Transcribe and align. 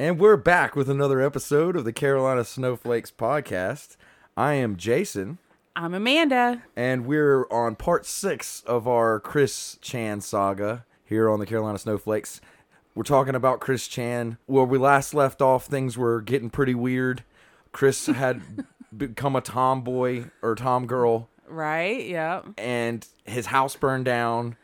And 0.00 0.18
we're 0.18 0.38
back 0.38 0.74
with 0.74 0.88
another 0.88 1.20
episode 1.20 1.76
of 1.76 1.84
the 1.84 1.92
Carolina 1.92 2.42
Snowflakes 2.44 3.10
podcast. 3.10 3.98
I 4.34 4.54
am 4.54 4.76
Jason, 4.76 5.36
I'm 5.76 5.92
Amanda. 5.92 6.62
and 6.74 7.04
we're 7.04 7.44
on 7.50 7.76
part 7.76 8.06
six 8.06 8.62
of 8.62 8.88
our 8.88 9.20
Chris 9.20 9.76
Chan 9.82 10.22
saga 10.22 10.86
here 11.04 11.28
on 11.28 11.38
the 11.38 11.44
Carolina 11.44 11.78
Snowflakes. 11.78 12.40
We're 12.94 13.02
talking 13.02 13.34
about 13.34 13.60
Chris 13.60 13.86
Chan. 13.86 14.38
Where 14.46 14.64
we 14.64 14.78
last 14.78 15.12
left 15.12 15.42
off, 15.42 15.66
things 15.66 15.98
were 15.98 16.22
getting 16.22 16.48
pretty 16.48 16.74
weird. 16.74 17.22
Chris 17.72 18.06
had 18.06 18.40
become 18.96 19.36
a 19.36 19.42
tomboy 19.42 20.24
or 20.40 20.54
tom 20.54 20.86
girl, 20.86 21.28
Right? 21.46 22.06
Yeah. 22.06 22.40
and 22.56 23.06
his 23.24 23.46
house 23.46 23.76
burned 23.76 24.06
down. 24.06 24.56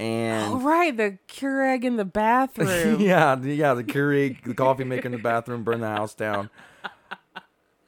And 0.00 0.52
Oh, 0.54 0.60
right. 0.60 0.96
The 0.96 1.18
Keurig 1.28 1.82
in 1.84 1.96
the 1.96 2.04
bathroom. 2.04 3.00
yeah, 3.00 3.34
the- 3.34 3.54
yeah, 3.54 3.74
the 3.74 3.82
Keurig, 3.84 4.44
the 4.44 4.54
coffee 4.54 4.84
maker 4.84 5.06
in 5.06 5.12
the 5.12 5.18
bathroom 5.18 5.64
burned 5.64 5.82
the 5.82 5.88
house 5.88 6.14
down. 6.14 6.50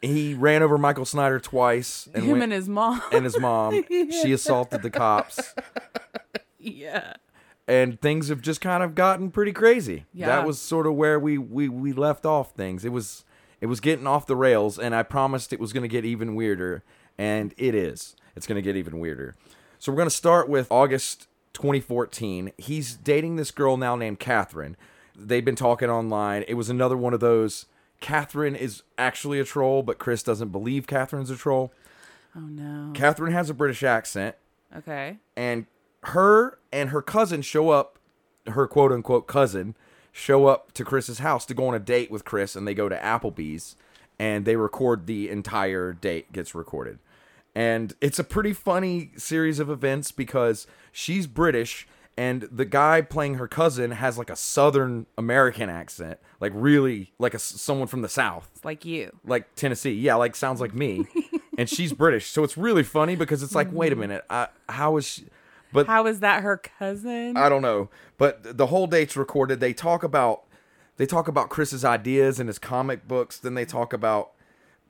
He 0.03 0.33
ran 0.33 0.63
over 0.63 0.79
Michael 0.79 1.05
Snyder 1.05 1.39
twice 1.39 2.09
and 2.15 2.25
Him 2.25 2.31
went- 2.33 2.45
and 2.45 2.53
his 2.53 2.69
mom. 2.69 3.03
and 3.13 3.25
his 3.25 3.39
mom. 3.39 3.85
She 3.91 4.33
assaulted 4.33 4.81
the 4.83 4.89
cops, 4.91 5.55
yeah. 6.59 7.15
and 7.69 8.01
things 8.01 8.29
have 8.29 8.41
just 8.41 8.61
kind 8.63 8.83
of 8.83 8.95
gotten 8.95 9.31
pretty 9.31 9.53
crazy. 9.53 10.07
Yeah. 10.15 10.27
That 10.29 10.47
was 10.47 10.59
sort 10.59 10.87
of 10.87 10.95
where 10.95 11.21
we 11.21 11.37
we 11.37 11.69
we 11.69 11.93
left 11.93 12.25
off 12.25 12.53
things. 12.53 12.83
It 12.85 12.93
was 12.93 13.25
it 13.61 13.67
was 13.67 13.79
getting 13.81 14.07
off 14.07 14.27
the 14.27 14.37
rails, 14.37 14.79
and 14.79 14.95
I 14.95 15.03
promised 15.03 15.53
it 15.53 15.61
was 15.61 15.73
going 15.75 15.83
to 15.83 15.89
get 15.89 16.07
even 16.07 16.35
weirder, 16.35 16.83
and 17.19 17.53
it 17.59 17.75
is. 17.75 18.17
It's 18.35 18.47
going 18.47 18.57
to 18.57 18.63
get 18.63 18.77
even 18.77 19.01
weirder. 19.01 19.37
So 19.79 19.93
we're 19.93 19.97
going 19.97 20.09
to 20.09 20.15
start 20.15 20.49
with 20.49 20.67
August 20.71 21.29
2014. 21.53 22.53
He's 22.59 22.97
dating 22.97 23.37
this 23.37 23.51
girl 23.51 23.77
now 23.77 23.97
named 23.97 24.19
Catherine. 24.19 24.77
They've 25.17 25.45
been 25.45 25.57
talking 25.57 25.91
online. 25.91 26.45
It 26.49 26.55
was 26.55 26.71
another 26.71 26.97
one 26.97 27.15
of 27.15 27.21
those. 27.21 27.67
Catherine 28.01 28.57
is 28.57 28.83
actually 28.97 29.39
a 29.41 29.45
troll, 29.45 29.83
but 29.83 29.99
Chris 29.99 30.23
doesn't 30.23 30.49
believe 30.49 30.87
Catherine's 30.87 31.31
a 31.31 31.37
troll. 31.37 31.73
Oh, 32.35 32.41
no. 32.41 32.93
Catherine 32.95 33.33
has 33.33 33.51
a 33.51 33.55
British 33.55 33.83
accent. 33.83 34.37
Okay. 34.77 35.19
and 35.37 35.67
her 36.05 36.59
and 36.73 36.91
her 36.91 37.03
cousin 37.03 37.43
show 37.43 37.71
up 37.71 37.99
her 38.47 38.67
quote 38.67 38.93
unquote 38.93 39.27
cousin 39.27 39.75
show 40.13 40.47
up 40.47 40.73
to 40.73 40.85
Chris's 40.85 41.19
house 41.19 41.45
to 41.47 41.55
go 41.55 41.67
on 41.69 41.75
a 41.75 41.79
date 41.81 42.11
with 42.11 42.25
Chris 42.25 42.57
and 42.57 42.67
they 42.67 42.73
go 42.75 42.89
to 42.89 42.97
Applebee's 42.97 43.77
and 44.19 44.45
they 44.45 44.57
record 44.57 45.07
the 45.07 45.29
entire 45.29 45.93
date 45.93 46.33
gets 46.33 46.55
recorded. 46.55 46.99
And 47.55 47.95
it's 48.01 48.19
a 48.19 48.25
pretty 48.25 48.53
funny 48.53 49.11
series 49.17 49.59
of 49.59 49.71
events 49.71 50.13
because 50.13 50.67
she's 50.93 51.27
British 51.27 51.89
and 52.17 52.43
the 52.53 52.65
guy 52.65 53.01
playing 53.01 53.35
her 53.35 53.49
cousin 53.49 53.93
has 53.93 54.19
like 54.19 54.31
a 54.31 54.37
southern 54.37 55.07
American 55.17 55.71
accent, 55.71 56.19
like 56.39 56.53
really 56.55 57.13
like 57.19 57.35
a 57.35 57.39
someone 57.39 57.87
from 57.87 58.03
the 58.03 58.09
south 58.09 58.51
like 58.63 58.85
you. 58.85 59.17
like 59.25 59.55
Tennessee. 59.55 59.93
Yeah, 59.93 60.17
like 60.17 60.37
sounds 60.37 60.61
like 60.61 60.75
me. 60.75 61.07
and 61.59 61.69
she's 61.69 61.93
British. 61.93 62.27
So 62.27 62.45
it's 62.45 62.57
really 62.57 62.83
funny 62.83 63.17
because 63.17 63.43
it's 63.43 63.55
like, 63.55 63.73
wait 63.73 63.93
a 63.93 63.95
mm-hmm. 63.95 64.01
minute, 64.01 64.25
I, 64.29 64.49
how 64.69 64.97
is 64.97 65.07
she? 65.07 65.27
But 65.73 65.87
How 65.87 66.07
is 66.07 66.21
that 66.21 66.43
her 66.43 66.57
cousin? 66.57 67.37
I 67.37 67.49
don't 67.49 67.63
know. 67.63 67.91
But 68.19 68.57
the 68.57 68.67
whole 68.67 68.87
date's 68.87 69.17
recorded. 69.17 69.61
They 69.61 69.73
talk 69.73 70.03
about 70.03 70.43
they 70.97 71.07
talk 71.07 71.29
about 71.29 71.49
Chris's 71.49 71.85
ideas 71.85 72.39
and 72.41 72.49
his 72.49 72.59
comic 72.59 73.09
books. 73.09 73.39
Then 73.39 73.55
they 73.55 73.65
talk 73.65 73.93
about 73.93 74.33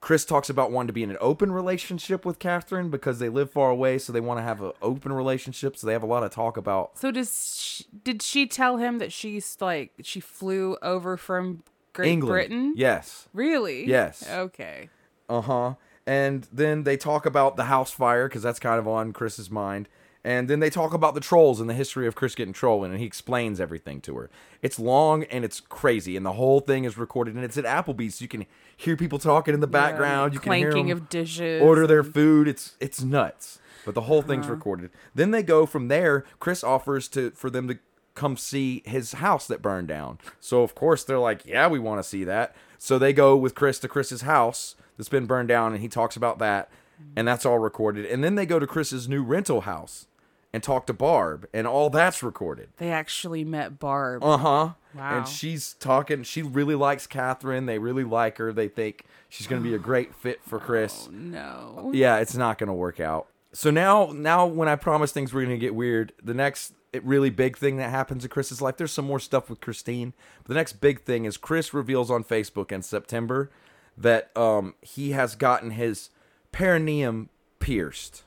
Chris 0.00 0.24
talks 0.24 0.48
about 0.48 0.70
wanting 0.72 0.86
to 0.86 0.92
be 0.92 1.02
in 1.02 1.10
an 1.10 1.18
open 1.20 1.52
relationship 1.52 2.24
with 2.24 2.38
Catherine 2.38 2.88
because 2.88 3.18
they 3.18 3.28
live 3.28 3.50
far 3.50 3.70
away, 3.70 3.98
so 3.98 4.12
they 4.12 4.20
want 4.20 4.38
to 4.38 4.42
have 4.42 4.62
an 4.62 4.72
open 4.80 5.12
relationship. 5.12 5.76
So 5.76 5.86
they 5.86 5.92
have 5.92 6.02
a 6.02 6.06
lot 6.06 6.22
of 6.22 6.30
talk 6.30 6.56
about 6.56 6.98
so 6.98 7.10
does 7.10 7.58
she, 7.60 7.84
did 8.04 8.22
she 8.22 8.46
tell 8.46 8.78
him 8.78 8.98
that 8.98 9.12
she's 9.12 9.58
like 9.60 9.92
she 10.02 10.20
flew 10.20 10.76
over 10.82 11.16
from 11.16 11.62
Great 11.92 12.12
England. 12.12 12.30
Britain? 12.30 12.74
Yes. 12.76 13.28
Really? 13.32 13.86
Yes. 13.86 14.28
Okay. 14.28 14.88
Uh 15.28 15.42
huh. 15.42 15.74
And 16.06 16.48
then 16.50 16.84
they 16.84 16.96
talk 16.96 17.26
about 17.26 17.56
the 17.56 17.64
house 17.64 17.90
fire 17.90 18.26
because 18.26 18.42
that's 18.42 18.58
kind 18.58 18.78
of 18.78 18.88
on 18.88 19.12
Chris's 19.12 19.50
mind. 19.50 19.88
And 20.22 20.48
then 20.48 20.60
they 20.60 20.68
talk 20.68 20.92
about 20.92 21.14
the 21.14 21.20
trolls 21.20 21.60
and 21.60 21.70
the 21.70 21.74
history 21.74 22.06
of 22.06 22.14
Chris 22.14 22.34
getting 22.34 22.52
trolling, 22.52 22.90
and 22.90 23.00
he 23.00 23.06
explains 23.06 23.58
everything 23.58 24.02
to 24.02 24.16
her. 24.18 24.30
It's 24.60 24.78
long 24.78 25.24
and 25.24 25.44
it's 25.46 25.60
crazy, 25.60 26.14
and 26.16 26.26
the 26.26 26.34
whole 26.34 26.60
thing 26.60 26.84
is 26.84 26.98
recorded, 26.98 27.34
and 27.36 27.44
it's 27.44 27.56
at 27.56 27.64
Applebee's, 27.64 28.16
so 28.16 28.24
you 28.24 28.28
can 28.28 28.44
hear 28.76 28.96
people 28.98 29.18
talking 29.18 29.54
in 29.54 29.60
the 29.60 29.66
background. 29.66 30.34
you 30.34 30.40
can 30.40 30.52
hear 30.52 30.70
clanking 30.72 30.90
of 30.90 31.08
dishes. 31.08 31.62
order 31.62 31.86
their 31.86 32.04
food. 32.04 32.48
It's 32.48 32.76
it's 32.80 33.02
nuts. 33.02 33.58
But 33.86 33.94
the 33.94 34.02
whole 34.02 34.18
Uh-huh. 34.18 34.28
thing's 34.28 34.46
recorded. 34.46 34.90
Then 35.14 35.30
they 35.30 35.42
go 35.42 35.64
from 35.64 35.88
there. 35.88 36.26
Chris 36.38 36.62
offers 36.62 37.08
to 37.08 37.30
for 37.30 37.48
them 37.48 37.66
to 37.68 37.78
come 38.14 38.36
see 38.36 38.82
his 38.84 39.12
house 39.14 39.46
that 39.46 39.62
burned 39.62 39.88
down. 39.88 40.18
So 40.38 40.62
of 40.62 40.74
course 40.74 41.02
they're 41.02 41.18
like, 41.18 41.46
yeah, 41.46 41.66
we 41.66 41.78
want 41.78 41.98
to 42.02 42.06
see 42.06 42.24
that. 42.24 42.54
So 42.76 42.98
they 42.98 43.14
go 43.14 43.36
with 43.36 43.54
Chris 43.54 43.78
to 43.78 43.88
Chris's 43.88 44.22
house 44.22 44.74
that's 44.98 45.08
been 45.08 45.24
burned 45.24 45.48
down, 45.48 45.72
and 45.72 45.80
he 45.80 45.88
talks 45.88 46.14
about 46.16 46.38
that, 46.40 46.68
and 47.16 47.26
that's 47.26 47.46
all 47.46 47.58
recorded. 47.58 48.04
And 48.04 48.22
then 48.22 48.34
they 48.34 48.44
go 48.44 48.58
to 48.58 48.66
Chris's 48.66 49.08
new 49.08 49.22
rental 49.22 49.62
house 49.62 50.06
and 50.52 50.62
talk 50.62 50.86
to 50.86 50.92
Barb, 50.92 51.48
and 51.52 51.66
all 51.66 51.90
that's 51.90 52.22
recorded. 52.22 52.70
They 52.78 52.90
actually 52.90 53.44
met 53.44 53.78
Barb. 53.78 54.24
Uh 54.24 54.36
huh. 54.36 54.70
Wow. 54.94 55.18
And 55.18 55.28
she's 55.28 55.74
talking. 55.74 56.24
She 56.24 56.42
really 56.42 56.74
likes 56.74 57.06
Catherine. 57.06 57.66
They 57.66 57.78
really 57.78 58.04
like 58.04 58.38
her. 58.38 58.52
They 58.52 58.68
think 58.68 59.04
she's 59.28 59.46
going 59.46 59.62
to 59.62 59.68
be 59.68 59.74
a 59.74 59.78
great 59.78 60.14
fit 60.14 60.40
for 60.42 60.58
Chris 60.60 61.08
no. 61.10 61.90
yeah, 61.94 62.16
it's 62.16 62.34
not 62.34 62.58
going 62.58 62.68
to 62.68 62.74
work 62.74 62.98
out. 63.00 63.28
So 63.52 63.70
now, 63.70 64.12
now 64.12 64.46
when 64.46 64.68
I 64.68 64.76
promise 64.76 65.12
things 65.12 65.32
were 65.32 65.40
going 65.40 65.54
to 65.54 65.58
get 65.58 65.74
weird, 65.74 66.12
the 66.22 66.34
next 66.34 66.72
really 67.02 67.30
big 67.30 67.56
thing 67.56 67.76
that 67.76 67.90
happens 67.90 68.24
in 68.24 68.30
Chris's 68.30 68.60
life, 68.60 68.76
there's 68.76 68.92
some 68.92 69.04
more 69.04 69.20
stuff 69.20 69.48
with 69.50 69.60
Christine. 69.60 70.12
But 70.42 70.48
the 70.48 70.54
next 70.54 70.74
big 70.74 71.02
thing 71.02 71.24
is 71.24 71.36
Chris 71.36 71.72
reveals 71.74 72.10
on 72.10 72.24
Facebook 72.24 72.72
in 72.72 72.82
September 72.82 73.50
that 73.96 74.36
um, 74.36 74.74
he 74.82 75.10
has 75.12 75.34
gotten 75.34 75.72
his 75.72 76.10
perineum 76.52 77.28
pierced, 77.58 78.24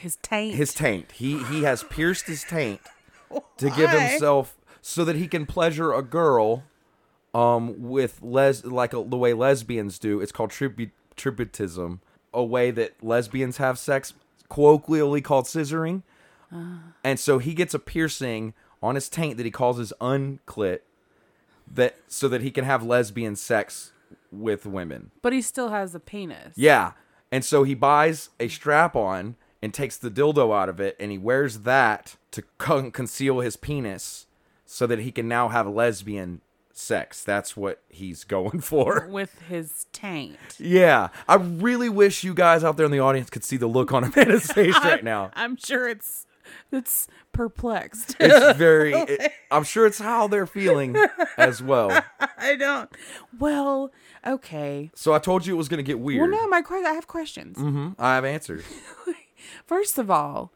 His 0.00 0.16
taint. 0.16 0.54
his 0.54 0.72
taint. 0.74 1.12
He 1.12 1.42
he 1.44 1.62
has 1.62 1.82
pierced 1.84 2.26
his 2.26 2.42
taint 2.42 2.80
to 3.58 3.70
give 3.70 3.92
Why? 3.92 4.06
himself 4.08 4.56
so 4.82 5.04
that 5.04 5.16
he 5.16 5.28
can 5.28 5.46
pleasure 5.46 5.92
a 5.92 6.02
girl 6.02 6.64
um 7.34 7.88
with 7.90 8.18
les 8.22 8.64
like 8.64 8.92
a, 8.92 9.04
the 9.04 9.16
way 9.16 9.32
lesbians 9.32 9.98
do 10.00 10.20
it's 10.20 10.32
called 10.32 10.50
tribute 10.50 10.90
tributism 11.16 12.00
a 12.34 12.42
way 12.42 12.70
that 12.72 12.92
lesbians 13.04 13.58
have 13.58 13.78
sex 13.78 14.14
colloquially 14.48 15.20
called 15.20 15.44
scissoring 15.44 16.02
and 17.04 17.20
so 17.20 17.38
he 17.38 17.54
gets 17.54 17.72
a 17.74 17.78
piercing 17.78 18.52
on 18.82 18.96
his 18.96 19.08
taint 19.08 19.36
that 19.36 19.44
he 19.46 19.52
calls 19.52 19.78
his 19.78 19.92
unclit 20.00 20.80
that 21.72 21.94
so 22.08 22.26
that 22.26 22.40
he 22.40 22.50
can 22.50 22.64
have 22.64 22.82
lesbian 22.82 23.36
sex 23.36 23.92
with 24.32 24.66
women 24.66 25.12
but 25.22 25.32
he 25.32 25.40
still 25.40 25.68
has 25.68 25.94
a 25.94 26.00
penis. 26.00 26.54
yeah. 26.56 26.92
And 27.32 27.44
so 27.44 27.62
he 27.62 27.74
buys 27.76 28.30
a 28.40 28.48
strap 28.48 28.96
on 28.96 29.36
and 29.62 29.72
takes 29.74 29.96
the 29.96 30.10
dildo 30.10 30.54
out 30.58 30.68
of 30.68 30.80
it 30.80 30.96
and 30.98 31.10
he 31.10 31.18
wears 31.18 31.60
that 31.60 32.16
to 32.30 32.42
con- 32.58 32.90
conceal 32.90 33.40
his 33.40 33.56
penis 33.56 34.26
so 34.64 34.86
that 34.86 35.00
he 35.00 35.10
can 35.12 35.28
now 35.28 35.48
have 35.48 35.66
lesbian 35.66 36.40
sex. 36.72 37.22
That's 37.24 37.56
what 37.56 37.82
he's 37.88 38.24
going 38.36 38.60
for. 38.60 39.06
With 39.10 39.40
his 39.48 39.86
taint. 39.92 40.38
Yeah. 40.58 41.08
I 41.28 41.34
really 41.34 41.88
wish 41.88 42.24
you 42.24 42.32
guys 42.34 42.64
out 42.64 42.76
there 42.76 42.86
in 42.86 42.92
the 42.92 43.00
audience 43.00 43.28
could 43.30 43.44
see 43.44 43.56
the 43.56 43.66
look 43.66 43.92
on 43.92 44.04
Amanda's 44.12 44.46
face 44.52 44.76
right 44.82 45.04
now. 45.04 45.30
I'm 45.34 45.56
sure 45.56 45.88
it's 45.88 46.26
it's 46.72 47.06
perplexed. 47.32 48.16
It's 48.18 48.56
very, 48.58 48.92
it- 48.92 49.32
I'm 49.52 49.62
sure 49.62 49.86
it's 49.86 49.98
how 49.98 50.26
they're 50.26 50.46
feeling 50.48 50.96
as 51.36 51.62
well. 51.62 52.02
I 52.38 52.56
don't. 52.56 52.90
Well, 53.38 53.92
okay. 54.26 54.90
So 54.94 55.12
I 55.12 55.20
told 55.20 55.46
you 55.46 55.54
it 55.54 55.56
was 55.58 55.68
going 55.68 55.78
to 55.78 55.84
get 55.84 56.00
weird. 56.00 56.22
Well, 56.28 56.30
no, 56.42 56.48
my 56.48 56.60
question. 56.62 56.86
I 56.86 56.94
have 56.94 57.06
questions. 57.06 57.56
hmm 57.58 57.90
I 58.00 58.16
have 58.16 58.24
answers. 58.24 58.64
First 59.70 59.98
of 59.98 60.10
all, 60.10 60.50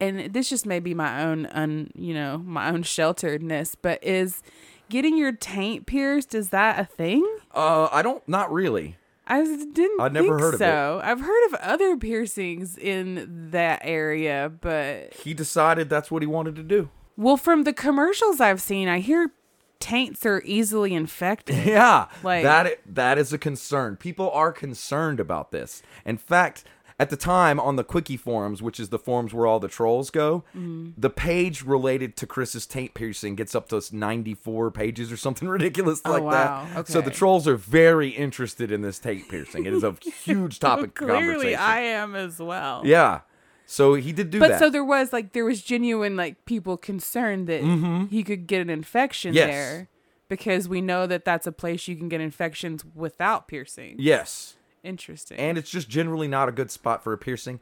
and 0.00 0.32
this 0.34 0.48
just 0.50 0.66
may 0.66 0.80
be 0.80 0.92
my 0.92 1.22
own, 1.22 1.46
un, 1.46 1.92
you 1.94 2.12
know, 2.12 2.38
my 2.38 2.68
own 2.68 2.82
shelteredness, 2.82 3.76
but 3.80 4.02
is 4.02 4.42
getting 4.88 5.16
your 5.16 5.30
taint 5.30 5.86
pierced 5.86 6.34
is 6.34 6.48
that 6.48 6.80
a 6.80 6.84
thing? 6.84 7.24
Uh, 7.54 7.88
I 7.92 8.02
don't, 8.02 8.26
not 8.28 8.52
really. 8.52 8.96
I 9.28 9.44
didn't. 9.44 10.00
I'd 10.00 10.12
never 10.12 10.26
think 10.30 10.40
heard 10.40 10.54
of 10.54 10.60
it. 10.60 10.64
so. 10.64 11.00
I've 11.04 11.20
heard 11.20 11.46
of 11.46 11.54
other 11.60 11.96
piercings 11.96 12.76
in 12.76 13.50
that 13.52 13.82
area, 13.84 14.50
but 14.60 15.14
He 15.14 15.32
decided 15.32 15.88
that's 15.88 16.10
what 16.10 16.20
he 16.20 16.26
wanted 16.26 16.56
to 16.56 16.64
do. 16.64 16.90
well, 17.16 17.36
from 17.36 17.62
the 17.62 17.72
commercials 17.72 18.40
I've 18.40 18.60
seen, 18.60 18.88
I 18.88 18.98
hear 18.98 19.30
taints 19.78 20.26
are 20.26 20.42
easily 20.44 20.92
infected. 20.92 21.54
Yeah, 21.66 22.08
Like- 22.24 22.42
that 22.42 22.80
that 22.96 23.16
is 23.16 23.32
a 23.32 23.38
concern. 23.38 23.94
People 23.96 24.28
are 24.32 24.50
concerned 24.50 25.20
about 25.20 25.52
this. 25.52 25.84
In 26.04 26.16
fact, 26.18 26.64
at 26.98 27.10
the 27.10 27.16
time 27.16 27.58
on 27.58 27.76
the 27.76 27.82
CWCki 27.84 28.18
forums, 28.20 28.62
which 28.62 28.78
is 28.78 28.90
the 28.90 28.98
forums 28.98 29.34
where 29.34 29.46
all 29.46 29.58
the 29.58 29.68
trolls 29.68 30.10
go, 30.10 30.44
Mm-hmm. 30.56 30.90
the 30.96 31.10
page 31.10 31.62
related 31.62 32.16
to 32.18 32.26
Chris's 32.26 32.66
taint 32.66 32.94
piercing 32.94 33.34
gets 33.34 33.54
up 33.54 33.68
to 33.70 33.82
94 33.90 34.70
pages 34.70 35.10
or 35.10 35.16
something 35.16 35.48
ridiculous 35.58 36.04
like 36.04 36.22
Oh, 36.22 36.26
wow. 36.26 36.66
that. 36.74 36.88
So 36.88 37.00
the 37.00 37.10
trolls 37.10 37.48
are 37.48 37.56
very 37.56 38.10
interested 38.10 38.70
in 38.70 38.82
this 38.82 38.98
taint 38.98 39.28
piercing. 39.28 39.66
It 39.66 39.72
is 39.72 39.82
a 39.82 39.96
huge 40.24 40.60
topic 40.60 40.90
of 40.90 40.94
Clearly, 40.94 41.54
conversation. 41.54 41.60
I 41.60 41.80
am 41.80 42.14
as 42.14 42.38
well. 42.38 42.82
yeah. 42.84 43.20
So 43.66 43.94
he 43.94 44.12
did 44.12 44.28
do 44.30 44.38
that. 44.40 44.44
But 44.44 44.48
that. 44.52 44.58
so 44.60 44.68
there 44.70 44.84
was 44.84 45.10
like 45.12 45.32
there 45.32 45.44
was 45.46 45.62
genuine 45.62 46.16
like 46.16 46.44
people 46.44 46.76
concerned 46.76 47.46
that 47.48 47.62
he 48.10 48.22
could 48.22 48.46
get 48.46 48.60
an 48.60 48.68
infection 48.70 49.30
Mm-hmm. 49.30 49.36
Yes. 49.38 49.48
there. 49.48 49.88
because 50.28 50.68
we 50.68 50.80
know 50.82 51.06
that 51.06 51.24
that's 51.24 51.46
a 51.46 51.52
place 51.52 51.88
you 51.88 51.96
can 51.96 52.08
get 52.10 52.20
infections 52.20 52.84
without 52.94 53.48
piercing. 53.48 53.96
Yes. 53.98 54.56
Interesting. 54.84 55.38
And 55.38 55.58
it's 55.58 55.70
just 55.70 55.88
generally 55.88 56.28
not 56.28 56.48
a 56.48 56.52
good 56.52 56.70
spot 56.70 57.02
for 57.02 57.12
a 57.12 57.18
piercing. 57.18 57.58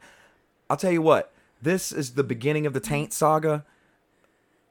I'll 0.69 0.77
tell 0.77 0.91
you 0.91 1.01
what, 1.01 1.31
this 1.61 1.91
is 1.91 2.11
the 2.13 2.23
beginning 2.23 2.65
of 2.65 2.73
the 2.73 2.79
Taint 2.79 3.13
saga. 3.13 3.65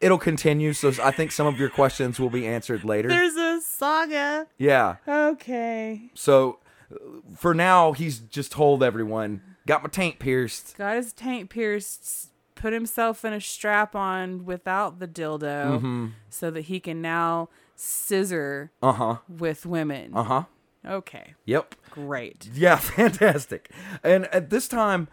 It'll 0.00 0.19
continue, 0.19 0.72
so 0.72 0.93
I 1.02 1.12
think 1.12 1.31
some 1.32 1.46
of 1.46 1.58
your 1.58 1.69
questions 1.70 2.19
will 2.19 2.31
be 2.31 2.46
answered 2.46 2.84
later. 2.84 3.08
There's 3.08 3.37
a 3.37 3.60
saga. 3.60 4.46
yeah. 4.58 4.96
Okay. 5.06 6.10
So 6.14 6.58
for 7.37 7.54
now, 7.54 7.93
he's 7.93 8.19
just 8.19 8.50
told 8.52 8.82
everyone, 8.82 9.40
got 9.66 9.82
my 9.82 9.88
taint 9.88 10.19
pierced. 10.19 10.76
Got 10.76 10.96
his 10.96 11.12
taint 11.12 11.50
pierced, 11.50 12.31
put 12.56 12.72
himself 12.72 13.25
in 13.25 13.32
a 13.32 13.40
strap 13.40 13.94
on 13.94 14.44
without 14.44 14.98
the 14.98 15.06
dildo 15.06 15.78
Mm-hmm. 15.78 16.06
so 16.31 16.50
that 16.50 16.62
he 16.62 16.81
can 16.81 17.00
now 17.00 17.48
scissor 17.76 18.72
Uh 18.82 18.93
huh. 18.93 19.16
with 19.28 19.64
women. 19.66 20.10
Uh 20.14 20.22
huh. 20.25 20.43
Okay. 20.87 21.34
Yep. 21.44 21.75
Great. 21.90 22.49
Yeah, 22.52 22.76
fantastic. 22.76 23.70
And 24.02 24.26
at 24.26 24.50
this 24.50 24.69
time, 24.69 25.08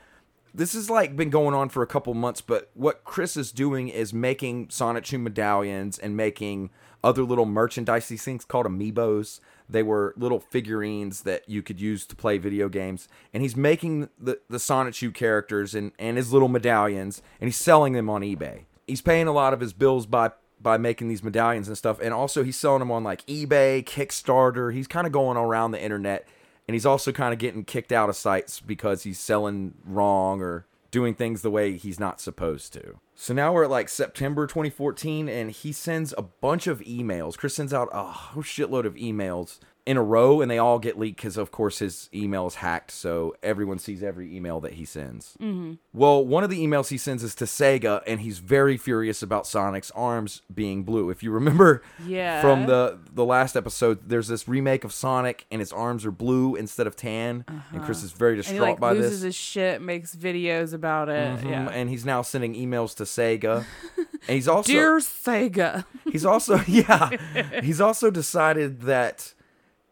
this 0.54 0.74
has 0.74 0.90
like 0.90 1.16
been 1.16 1.30
going 1.30 1.54
on 1.54 1.70
for 1.70 1.84
a 1.84 1.88
couple 1.88 2.14
months, 2.14 2.42
but 2.42 2.72
what 2.74 3.04
Chris 3.04 3.38
is 3.38 3.52
doing 3.52 3.88
is 3.88 4.14
making 4.14 4.68
Sonichu 4.68 5.20
medallions 5.22 6.00
and 6.00 6.18
making 6.18 6.72
other 7.04 7.24
little 7.24 7.46
merchandise, 7.46 8.08
these 8.08 8.24
things 8.24 8.46
called 8.46 8.66
amiibos. 8.66 9.40
They 9.70 9.84
were 9.84 10.14
little 10.18 10.40
figurines 10.40 11.22
that 11.22 11.48
you 11.48 11.62
could 11.62 11.80
use 11.80 12.06
to 12.08 12.16
play 12.16 12.38
video 12.40 12.68
games. 12.68 13.08
And 13.34 13.44
he's 13.44 13.56
making 13.56 14.10
the, 14.20 14.40
the 14.50 14.58
Sonichu 14.58 15.14
characters 15.14 15.76
and, 15.76 15.92
and 16.00 16.18
his 16.18 16.34
little 16.34 16.48
medallions, 16.48 17.22
and 17.40 17.48
he's 17.48 17.58
selling 17.58 17.94
them 17.94 18.10
on 18.10 18.22
eBay. 18.22 18.64
He's 18.88 19.02
paying 19.02 19.28
a 19.28 19.32
lot 19.32 19.54
of 19.54 19.60
his 19.60 19.72
bills 19.72 20.08
by 20.08 20.32
by 20.62 20.78
making 20.78 21.08
these 21.08 21.24
medallions 21.24 21.68
and 21.68 21.78
stuff. 21.78 22.00
And 22.02 22.14
also 22.14 22.44
he's 22.44 22.60
selling 22.60 22.80
them 22.80 22.92
on 22.92 23.04
like 23.04 23.26
eBay, 23.26 23.84
Kickstarter. 23.84 24.74
He's 24.74 24.88
kind 24.88 25.08
of 25.08 25.14
going 25.14 25.38
around 25.38 25.72
the 25.72 25.82
internet 25.82 26.28
and 26.70 26.76
he's 26.76 26.86
also 26.86 27.12
kind 27.12 27.34
of 27.34 27.40
getting 27.40 27.66
kicked 27.66 27.92
out 27.92 28.10
of 28.10 28.16
sites 28.16 28.60
because 28.60 29.02
he's 29.02 29.20
selling 29.20 29.74
wrong 29.84 30.40
or 30.40 30.68
doing 30.92 31.16
things 31.16 31.42
the 31.42 31.50
way 31.50 31.76
he's 31.76 32.00
not 32.00 32.22
supposed 32.22 32.74
to. 32.74 33.00
So 33.16 33.34
now 33.34 33.52
we're 33.52 33.64
at 33.64 33.72
like 33.72 33.90
September 33.90 34.46
2014, 34.46 35.28
and 35.28 35.50
he 35.50 35.72
sends 35.72 36.14
a 36.16 36.22
bunch 36.22 36.68
of 36.68 36.82
emails. 36.82 37.38
Chris 37.38 37.56
sends 37.56 37.74
out 37.74 37.90
a 37.92 38.04
whole 38.04 38.44
shitload 38.44 38.86
of 38.86 38.94
emails 38.94 39.58
in 39.86 39.98
a 39.98 40.04
row, 40.04 40.40
and 40.42 40.52
they 40.52 40.58
all 40.60 40.78
get 40.80 41.00
leaked 41.00 41.18
because, 41.18 41.36
of 41.38 41.52
course, 41.52 41.80
his 41.80 42.10
email 42.14 42.46
is 42.46 42.56
hacked, 42.56 42.92
so 42.92 43.36
everyone 43.42 43.80
sees 43.80 44.04
every 44.04 44.36
email 44.36 44.60
that 44.60 44.74
he 44.74 44.86
sends. 44.86 45.36
Mm-hmm. 45.42 45.74
Well, 45.94 46.24
one 46.24 46.44
of 46.44 46.50
the 46.52 46.60
emails 46.64 46.90
he 46.90 46.98
sends 46.98 47.24
is 47.24 47.34
to 47.36 47.46
Sega, 47.46 48.02
and 48.06 48.20
he's 48.22 48.38
very 48.40 48.78
furious 48.78 49.24
about 49.24 49.48
Sonic's 49.48 49.90
arms 49.92 50.42
being 50.54 50.84
blue. 50.84 51.10
If 51.10 51.24
you 51.24 51.32
remember 51.32 51.82
Yeah. 52.06 52.42
from 52.42 52.66
the 52.68 53.00
the 53.12 53.26
last 53.26 53.56
episode, 53.56 54.08
there's 54.08 54.28
this 54.28 54.48
remake 54.48 54.84
of 54.84 54.94
Sonic, 54.94 55.46
and 55.52 55.60
his 55.60 55.74
arms 55.74 56.06
are 56.06 56.12
blue 56.12 56.56
instead 56.56 56.86
of 56.86 56.96
tan, 56.96 57.44
and 57.72 57.84
Chris 57.84 58.04
is 58.04 58.12
very 58.12 58.34
And 58.34 58.44
distraught 58.44 58.56
he 58.56 58.60
like 58.62 58.80
by 58.80 58.92
loses 58.94 59.12
this. 59.22 59.22
his 59.24 59.36
shit, 59.36 59.82
makes 59.82 60.16
videos 60.16 60.74
about 60.74 61.10
it. 61.10 61.40
Mhm, 61.40 61.50
Yeah. 61.50 61.70
And 61.70 61.90
he's 61.90 62.06
now 62.06 62.22
sending 62.22 62.54
emails 62.54 62.96
to 62.98 63.04
Sega. 63.04 63.66
and 63.98 64.36
he's 64.36 64.48
also 64.48 64.72
Dear 64.72 64.98
Sega. 65.00 65.86
he's 66.12 66.26
also 66.26 66.60
yeah. 66.68 67.10
He's 67.64 67.82
also 67.82 68.12
decided 68.12 68.82
that 68.82 69.34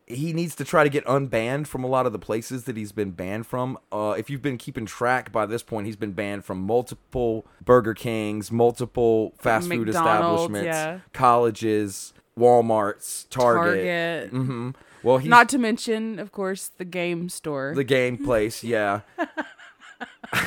he 0.08 0.32
needs 0.32 0.56
to 0.56 0.64
try 0.64 0.84
to 0.86 0.90
get 0.90 1.04
unbanned 1.06 1.68
from 1.68 1.84
a 1.84 1.88
lot 1.88 2.06
of 2.06 2.14
the 2.14 2.20
places 2.20 2.64
that 2.64 2.78
he's 2.78 2.94
been 2.94 3.12
banned 3.12 3.46
from. 3.46 3.78
Uh, 3.92 4.16
if 4.18 4.30
you've 4.30 4.42
been 4.42 4.58
keeping 4.58 4.86
track 4.86 5.32
by 5.34 5.46
this 5.46 5.62
point, 5.64 5.86
he's 5.86 5.98
been 5.98 6.14
banned 6.14 6.46
from 6.46 6.60
multiple 6.62 7.46
Burger 7.64 7.94
Kings, 7.94 8.52
multiple 8.52 9.34
fast 9.38 9.68
food 9.70 9.90
establishments, 9.90 10.66
yeah. 10.66 11.00
colleges, 11.14 12.14
Walmarts, 12.40 13.28
Target. 13.30 14.30
Target. 14.30 14.30
hmm 14.32 14.70
Well, 15.04 15.20
Not 15.20 15.50
to 15.50 15.58
mention, 15.58 16.20
of 16.20 16.32
course, 16.32 16.70
the 16.78 16.86
game 16.86 17.28
store. 17.30 17.74
the 17.76 17.84
game 17.84 18.18
place, 18.26 18.64
yeah. 18.64 19.02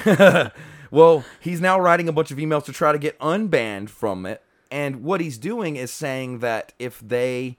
well, 0.91 1.25
he's 1.41 1.61
now 1.61 1.79
writing 1.79 2.09
a 2.09 2.13
bunch 2.13 2.31
of 2.31 2.39
emails 2.39 2.65
to 2.65 2.73
try 2.73 2.93
to 2.93 2.99
get 2.99 3.19
unbanned 3.19 3.91
from 3.91 4.27
it. 4.27 4.43
And 4.71 5.03
what 5.03 5.21
he's 5.21 5.37
doing 5.37 5.77
is 5.77 5.91
saying 5.91 6.39
that 6.39 6.73
if 6.79 7.01
they, 7.01 7.59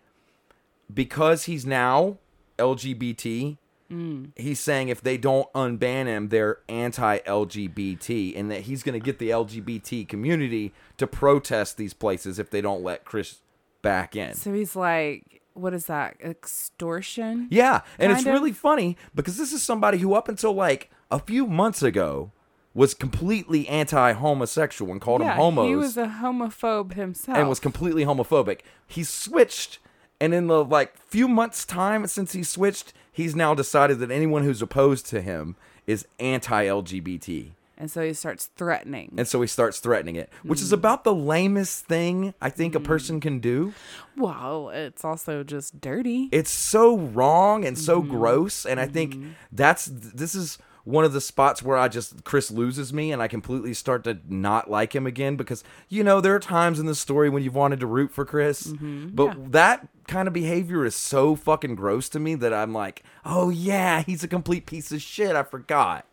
because 0.94 1.46
he's 1.46 1.66
now 1.66 2.18
LGBT, 2.58 3.58
mm. 3.92 4.32
he's 4.36 4.60
saying 4.60 4.90
if 4.90 5.02
they 5.02 5.18
don't 5.18 5.52
unban 5.54 6.06
him, 6.06 6.30
they're 6.30 6.60
anti 6.70 7.20
LGBT, 7.20 8.38
and 8.38 8.52
that 8.52 8.62
he's 8.62 8.84
going 8.84 9.00
to 9.00 9.04
get 9.04 9.20
the 9.20 9.30
LGBT 9.30 10.08
community 10.08 10.74
to 10.98 11.08
protest 11.08 11.78
these 11.78 11.94
places 11.94 12.40
if 12.40 12.50
they 12.50 12.62
don't 12.62 12.84
let 12.84 13.06
Chris 13.06 13.40
back 13.82 14.16
in. 14.16 14.36
so 14.36 14.54
he's 14.54 14.76
like, 14.76 15.42
what 15.54 15.74
is 15.74 15.88
that? 15.88 16.16
Extortion? 16.24 17.48
Yeah, 17.50 17.82
and 18.00 18.12
it's 18.12 18.26
of. 18.26 18.34
really 18.34 18.52
funny 18.52 18.98
because 19.14 19.38
this 19.38 19.52
is 19.52 19.64
somebody 19.64 19.98
who 19.98 20.14
up 20.14 20.30
until 20.30 20.54
like 20.54 20.90
a 21.10 21.20
few 21.20 21.48
months 21.48 21.84
ago 21.84 22.32
was 22.74 22.94
completely 22.94 23.68
anti-homosexual 23.68 24.92
and 24.92 25.02
called 25.02 25.22
Yeah, 25.22 25.30
them 25.30 25.38
homos 25.38 25.68
he 25.68 25.76
was 25.76 25.98
a 25.98 26.06
homophobe 26.06 26.94
himself. 26.94 27.38
and 27.38 27.50
was 27.50 27.60
completely 27.60 28.06
homophobic. 28.06 28.62
He 28.88 29.04
switched 29.04 29.80
and 30.22 30.34
in 30.34 30.48
the 30.48 30.64
like 30.64 30.96
few 30.98 31.28
months 31.28 31.66
time 31.66 32.06
since 32.08 32.34
he 32.34 32.44
switched, 32.44 32.94
he's 33.12 33.36
now 33.36 33.54
decided 33.54 34.00
that 34.00 34.12
anyone 34.12 34.44
who's 34.44 34.62
opposed 34.62 35.08
to 35.08 35.22
him 35.22 35.56
is 35.88 36.08
anti-LGBT. 36.20 37.52
and 37.78 37.90
so 37.90 38.04
he 38.04 38.14
starts 38.14 38.46
threatening. 38.56 39.12
And 39.18 39.28
so 39.28 39.42
he 39.42 39.48
starts 39.48 39.80
threatening 39.80 40.16
it, 40.16 40.30
which 40.44 40.62
is 40.62 40.70
mm. 40.70 40.74
about 40.74 41.04
the 41.04 41.16
lamest 41.16 41.86
thing 41.86 42.36
I 42.40 42.52
think 42.52 42.76
a 42.76 42.80
mm. 42.80 42.84
person 42.84 43.20
can 43.20 43.40
do. 43.40 43.74
well, 44.16 44.70
it's 44.70 45.04
also 45.04 45.44
just 45.44 45.82
dirty. 45.82 46.30
it's 46.32 46.52
so 46.52 46.96
wrong 46.98 47.66
and 47.66 47.78
so 47.78 48.02
Mm-hmm. 48.02 48.12
gross 48.12 48.66
and 48.66 48.80
i 48.80 48.88
think 48.88 49.16
mm-hmm. 49.16 49.32
that's 49.52 49.86
this 49.92 50.34
is 50.36 50.58
one 50.84 51.04
of 51.06 51.14
the 51.14 51.22
spots 51.22 51.62
where 51.62 51.78
i 51.78 51.88
just 51.88 52.24
chris 52.24 52.50
loses 52.52 52.92
me 52.92 53.12
and 53.12 53.22
i 53.22 53.28
completely 53.28 53.74
start 53.74 54.04
to 54.04 54.18
not 54.28 54.70
like 54.70 54.96
him 54.96 55.06
again 55.06 55.36
because 55.36 55.64
you 55.90 56.04
know 56.04 56.20
there 56.22 56.36
are 56.36 56.40
times 56.40 56.80
in 56.80 56.86
the 56.86 56.96
story 56.96 57.30
when 57.30 57.44
you've 57.44 57.56
wanted 57.56 57.80
to 57.80 57.88
root 57.88 58.12
for 58.12 58.26
chris 58.26 58.68
Mm-hmm. 58.68 59.10
but 59.10 59.52
that 59.52 59.88
kind 60.08 60.28
of 60.28 60.34
behavior 60.34 60.84
is 60.86 60.96
so 60.96 61.36
fucking 61.36 61.76
gross 61.76 62.10
to 62.10 62.20
me 62.20 62.36
that 62.36 62.54
i'm 62.54 62.74
like 62.74 63.04
oh 63.26 63.50
yeah 63.50 64.02
he's 64.02 64.24
a 64.24 64.28
complete 64.28 64.66
piece 64.66 64.92
of 64.92 65.02
shit. 65.02 65.36
I 65.36 65.44
forgot 65.44 66.06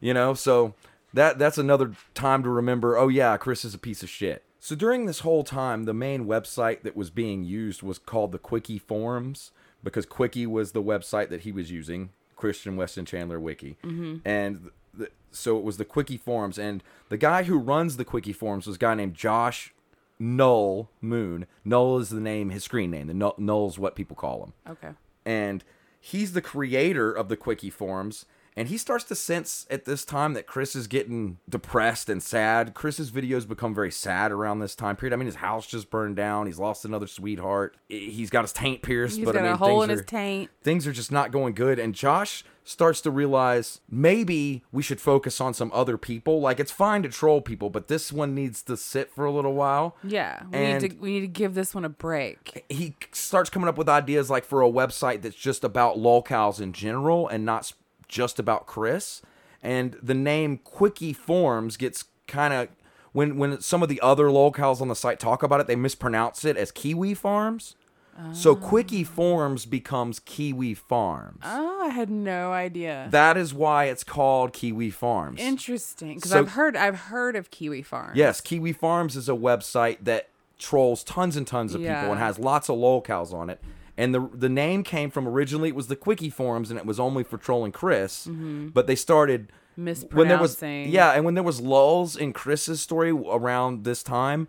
you 0.00 0.12
know? 0.12 0.34
So 0.34 0.74
that 1.14 1.38
that's 1.38 1.56
another 1.58 1.92
time 2.14 2.42
to 2.42 2.50
remember 2.50 2.98
oh 2.98 3.08
yeah 3.08 3.36
chris 3.36 3.64
is 3.64 3.74
a 3.74 3.78
piece 3.78 4.02
of 4.02 4.10
shit. 4.10 4.42
So 4.58 4.74
during 4.74 5.06
this 5.06 5.20
whole 5.20 5.44
time 5.44 5.84
the 5.84 5.94
main 5.94 6.24
website 6.26 6.82
that 6.82 6.96
was 6.96 7.10
being 7.10 7.44
used 7.44 7.82
was 7.82 7.98
called 7.98 8.32
the 8.32 8.38
CWCki 8.38 8.80
forums 8.80 9.52
because 9.82 10.06
CWCki 10.06 10.46
was 10.46 10.72
the 10.72 10.82
website 10.82 11.28
that 11.28 11.42
he 11.42 11.52
was 11.52 11.70
using 11.70 12.10
christian 12.44 12.76
weston 12.76 13.06
chandler 13.06 13.40
wiki. 13.40 13.78
Mm-hmm. 13.82 14.16
And 14.22 14.70
the, 14.92 15.08
so 15.30 15.56
it 15.56 15.64
was 15.64 15.78
the 15.78 15.86
CWCki 15.86 16.20
forums 16.20 16.58
and 16.58 16.84
the 17.08 17.16
guy 17.16 17.44
who 17.44 17.56
runs 17.56 17.96
the 17.96 18.04
CWCki 18.04 18.36
forums 18.36 18.66
was 18.66 18.76
a 18.76 18.78
guy 18.78 18.94
named 18.94 19.14
josh 19.14 19.72
null 20.18 20.90
moon. 21.00 21.46
Null 21.64 21.96
is 22.00 22.10
the 22.10 22.20
name 22.20 22.50
his 22.50 22.62
screen 22.62 22.90
name. 22.90 23.06
The 23.06 23.14
null, 23.14 23.34
null's 23.38 23.78
what 23.78 23.96
people 23.96 24.14
call 24.14 24.44
him. 24.44 24.52
Okay. 24.72 24.90
and 25.24 25.64
he's 25.98 26.34
the 26.34 26.42
creator 26.42 27.10
of 27.10 27.30
the 27.30 27.36
CWCki 27.38 27.72
forums 27.72 28.26
and 28.56 28.68
he 28.68 28.78
starts 28.78 29.04
to 29.04 29.14
sense 29.14 29.66
at 29.70 29.84
this 29.84 30.04
time 30.04 30.34
that 30.34 30.46
chris 30.46 30.76
is 30.76 30.86
getting 30.86 31.38
depressed 31.48 32.08
and 32.08 32.22
sad. 32.22 32.74
Chris's 32.74 33.10
videos 33.10 33.48
become 33.48 33.74
very 33.74 33.90
sad 33.90 34.30
around 34.32 34.60
this 34.60 34.74
time 34.74 34.96
period. 34.96 35.12
I 35.12 35.16
mean 35.16 35.26
his 35.26 35.36
house 35.36 35.66
just 35.66 35.90
burned 35.90 36.16
down. 36.16 36.46
He's 36.46 36.58
lost 36.58 36.84
another 36.84 37.06
sweetheart. 37.06 37.76
He's 37.88 38.30
got 38.30 38.42
his 38.42 38.52
taint 38.52 38.82
pierced 38.82 39.16
He's 39.16 39.24
but 39.24 39.32
got 39.34 39.40
i 39.40 39.44
mean 39.44 39.52
a 39.52 39.56
hole 39.56 39.82
in 39.82 39.90
his 39.90 40.04
taint. 40.04 40.50
things 40.62 40.86
are 40.86 40.92
just 40.92 41.10
not 41.12 41.30
going 41.32 41.54
good. 41.54 41.78
And 41.78 41.94
josh 41.94 42.44
starts 42.66 43.02
to 43.02 43.10
realize 43.10 43.82
maybe 43.90 44.62
we 44.72 44.82
should 44.82 44.98
focus 45.00 45.38
on 45.40 45.52
some 45.52 45.70
other 45.74 45.98
people. 45.98 46.40
Like 46.40 46.58
it's 46.60 46.72
fine 46.72 47.02
to 47.02 47.08
troll 47.08 47.40
people 47.42 47.70
but 47.70 47.88
this 47.88 48.12
one 48.12 48.34
needs 48.34 48.62
to 48.62 48.76
sit 48.76 49.10
for 49.10 49.24
a 49.24 49.30
little 49.32 49.54
while. 49.54 49.96
Yeah, 50.04 50.42
we 50.50 50.58
And- 50.58 50.82
need 50.82 50.90
to 50.92 50.96
we 50.98 51.10
need 51.14 51.20
to 51.22 51.26
give 51.26 51.54
this 51.54 51.74
one 51.74 51.84
a 51.84 51.88
break. 51.88 52.64
he 52.68 52.94
starts 53.12 53.50
coming 53.50 53.68
up 53.68 53.76
with 53.76 53.88
ideas 53.88 54.30
like 54.30 54.44
for 54.44 54.62
a 54.62 54.68
website 54.70 55.22
that's 55.22 55.36
just 55.36 55.64
about 55.64 55.96
lolcows 55.96 56.60
in 56.60 56.72
general 56.72 57.28
and 57.28 57.44
not 57.44 57.72
just 58.14 58.38
about 58.38 58.66
Chris. 58.66 59.20
And 59.62 59.96
the 60.02 60.14
name 60.14 60.58
CWCki 60.58 61.16
Forms 61.16 61.76
gets 61.76 62.04
kind 62.28 62.54
of 62.54 62.68
when 63.12 63.36
when 63.36 63.60
some 63.60 63.82
of 63.82 63.88
the 63.88 64.00
other 64.00 64.26
lolcows 64.26 64.80
on 64.80 64.88
the 64.88 64.94
site 64.94 65.18
talk 65.18 65.42
about 65.42 65.60
it, 65.60 65.66
they 65.66 65.76
mispronounce 65.76 66.44
it 66.44 66.56
as 66.56 66.70
Kiwi 66.70 67.14
Farms. 67.14 67.74
So 68.32 68.52
ah. 68.52 68.54
CWCki 68.70 69.04
Forms 69.04 69.66
becomes 69.66 70.20
Kiwi 70.20 70.74
Farms. 70.74 71.40
Oh, 71.42 71.82
I 71.82 71.88
had 71.88 72.10
no 72.10 72.52
idea. 72.52 73.08
That 73.10 73.36
is 73.36 73.52
why 73.52 73.86
it's 73.86 74.04
called 74.04 74.52
Kiwi 74.52 74.90
Farms. 74.90 75.40
Interesting, 75.40 76.14
because 76.14 76.30
So- 76.30 76.38
I've 76.38 76.52
heard 76.52 76.76
I've 76.76 77.00
heard 77.00 77.34
of 77.34 77.50
Kiwi 77.50 77.82
Farms. 77.82 78.16
Yes, 78.16 78.40
Kiwi 78.40 78.72
Farms 78.72 79.16
is 79.16 79.28
a 79.28 79.32
website 79.32 79.98
that 80.02 80.28
trolls 80.58 81.02
tons 81.02 81.36
and 81.36 81.46
tons 81.46 81.74
of 81.74 81.80
people 81.80 82.12
and 82.12 82.20
has 82.20 82.38
lots 82.38 82.68
of 82.68 82.76
lolcows 82.76 83.32
on 83.32 83.50
it. 83.50 83.60
And 83.96 84.14
the 84.14 84.28
the 84.32 84.48
name 84.48 84.82
came 84.82 85.10
from 85.10 85.28
originally 85.28 85.68
it 85.68 85.74
was 85.74 85.86
the 85.86 85.96
CWCki 85.96 86.32
Forums 86.32 86.70
and 86.70 86.78
it 86.78 86.86
was 86.86 86.98
only 86.98 87.24
for 87.24 87.38
trolling 87.38 87.72
Chris. 87.72 88.26
Mm-hmm. 88.26 88.68
But 88.68 88.86
they 88.86 88.96
started 88.96 89.52
when 89.76 89.84
there 90.28 90.38
was 90.38 90.52
mispronouncing. 90.52 90.88
yeah, 90.88 91.12
and 91.12 91.24
when 91.24 91.34
there 91.34 91.42
was 91.42 91.60
lulls 91.60 92.16
in 92.16 92.32
Chris's 92.32 92.80
story 92.80 93.10
around 93.10 93.84
this 93.84 94.02
time, 94.02 94.48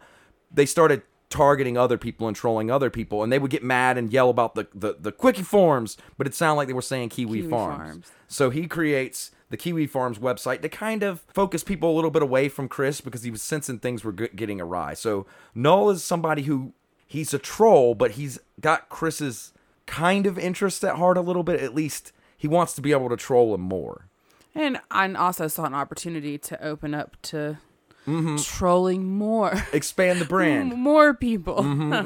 they 0.51 0.65
started 0.65 1.01
targeting 1.29 1.77
other 1.77 1.97
people 1.97 2.27
and 2.27 2.35
trolling 2.35 2.69
other 2.69 2.89
people, 2.89 3.23
and 3.23 3.31
they 3.31 3.39
would 3.39 3.51
get 3.51 3.63
mad 3.63 3.97
and 3.97 4.11
yell 4.11 4.29
about 4.29 4.55
the 4.55 4.67
the, 4.73 4.95
the 4.99 5.11
quickie 5.11 5.43
farms, 5.43 5.97
but 6.17 6.27
it 6.27 6.33
sounded 6.33 6.57
like 6.57 6.67
they 6.67 6.73
were 6.73 6.81
saying 6.81 7.09
Kiwi, 7.09 7.39
Kiwi 7.39 7.49
farms. 7.49 7.77
Farms. 7.77 8.11
So 8.27 8.49
he 8.49 8.67
creates 8.67 9.31
the 9.49 9.57
Kiwi 9.57 9.87
Farms 9.87 10.19
website 10.19 10.61
to 10.61 10.69
kind 10.69 11.03
of 11.03 11.21
focus 11.33 11.63
people 11.63 11.91
a 11.91 11.95
little 11.95 12.09
bit 12.09 12.23
away 12.23 12.49
from 12.49 12.67
Chris 12.67 12.99
because 13.01 13.23
he 13.23 13.31
was 13.31 13.41
sensing 13.41 13.79
things 13.79 14.03
were 14.03 14.11
getting 14.11 14.59
awry. 14.59 14.93
So 14.93 15.25
Null 15.53 15.89
is 15.91 16.03
somebody 16.03 16.43
who 16.43 16.73
he's 17.05 17.33
a 17.33 17.39
troll, 17.39 17.95
but 17.95 18.11
he's 18.11 18.39
got 18.59 18.89
Chris's 18.89 19.53
kind 19.85 20.25
of 20.25 20.37
interest 20.39 20.83
at 20.83 20.95
heart 20.95 21.17
a 21.17 21.21
little 21.21 21.43
bit. 21.43 21.61
At 21.61 21.75
least 21.75 22.11
he 22.37 22.47
wants 22.47 22.73
to 22.73 22.81
be 22.81 22.91
able 22.91 23.09
to 23.09 23.17
troll 23.17 23.53
him 23.53 23.61
more. 23.61 24.07
And 24.53 24.79
I 24.89 25.11
also 25.13 25.47
saw 25.47 25.65
an 25.65 25.73
opportunity 25.73 26.37
to 26.37 26.63
open 26.65 26.93
up 26.93 27.17
to 27.23 27.57
Mm-hmm. 28.07 28.35
trolling 28.35 29.17
more. 29.17 29.51
Expand 29.73 30.21
the 30.21 30.25
brand. 30.25 30.73
More 30.77 31.15
people. 31.15 31.63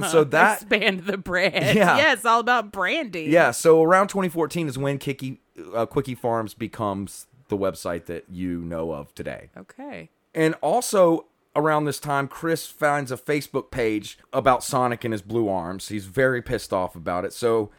So 0.07 0.23
that 0.29 0.61
expand 0.61 1.01
the 1.01 1.17
brand. 1.17 1.75
Yeah. 1.75 1.97
Yeah, 1.97 2.13
it's 2.13 2.23
all 2.23 2.39
about 2.39 2.71
branding. 2.71 3.29
Yeah, 3.29 3.51
so 3.51 3.83
around 3.83 4.07
2014 4.07 4.69
is 4.69 4.77
when 4.77 4.97
Kiki, 4.97 5.41
uh, 5.75 5.85
Quickie 5.85 6.15
Farms 6.15 6.53
becomes 6.53 7.27
the 7.49 7.57
website 7.57 8.05
that 8.05 8.23
you 8.29 8.59
know 8.61 8.93
of 8.93 9.13
today. 9.13 9.49
Okay. 9.57 10.09
And 10.33 10.55
also 10.61 11.25
around 11.59 11.85
this 11.85 11.99
time, 11.99 12.27
Chris 12.27 12.65
finds 12.65 13.11
a 13.11 13.17
Facebook 13.17 13.71
page 13.71 14.17
about 14.33 14.63
Sonic 14.63 15.03
and 15.03 15.13
his 15.13 15.21
blue 15.21 15.47
arms. 15.49 15.89
He's 15.89 16.05
very 16.05 16.41
pissed 16.41 16.73
off 16.73 16.95
about 16.95 17.25
it. 17.25 17.33
So 17.33 17.69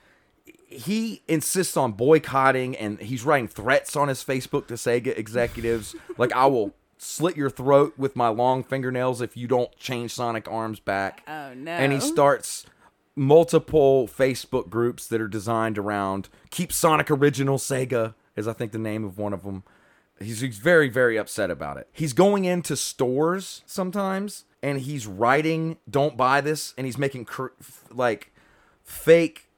he 0.44 1.22
insists 1.26 1.76
on 1.76 1.92
boycotting 1.92 2.76
and 2.76 3.00
he's 3.00 3.24
writing 3.24 3.48
threats 3.48 3.96
on 3.96 4.08
his 4.08 4.24
Facebook 4.24 4.66
to 4.68 4.74
Sega 4.74 5.16
executives. 5.18 5.96
like, 6.18 6.32
I 6.32 6.46
will 6.46 6.74
slit 6.98 7.36
your 7.36 7.50
throat 7.50 7.94
with 7.96 8.14
my 8.14 8.28
long 8.28 8.62
fingernails 8.62 9.20
if 9.20 9.36
you 9.36 9.48
don't 9.48 9.74
change 9.76 10.12
Sonic 10.12 10.48
arms 10.50 10.80
back. 10.80 11.22
Oh 11.26 11.54
no. 11.54 11.72
And 11.72 11.92
he 11.92 12.00
starts 12.00 12.66
multiple 13.16 14.06
Facebook 14.06 14.68
groups 14.68 15.06
that 15.08 15.20
are 15.20 15.28
designed 15.28 15.78
around 15.78 16.28
Keep 16.50 16.72
Sonic 16.72 17.10
Original 17.10 17.58
Sega, 17.58 18.14
is 18.36 18.46
I 18.46 18.52
think 18.52 18.72
the 18.72 18.78
name 18.78 19.04
of 19.04 19.18
one 19.18 19.32
of 19.32 19.42
them. 19.42 19.64
He's, 20.20 20.40
he's 20.40 20.58
very, 20.58 20.88
very 20.88 21.16
upset 21.16 21.50
about 21.50 21.76
it. 21.78 21.88
He's 21.92 22.12
going 22.12 22.44
into 22.44 22.76
stores 22.76 23.62
sometimes 23.66 24.44
and 24.62 24.80
he's 24.80 25.06
writing, 25.06 25.78
don't 25.88 26.16
buy 26.16 26.40
this, 26.40 26.74
and 26.76 26.86
he's 26.86 26.98
making 26.98 27.24
cr- 27.24 27.48
like 27.90 28.32
fake 28.84 29.49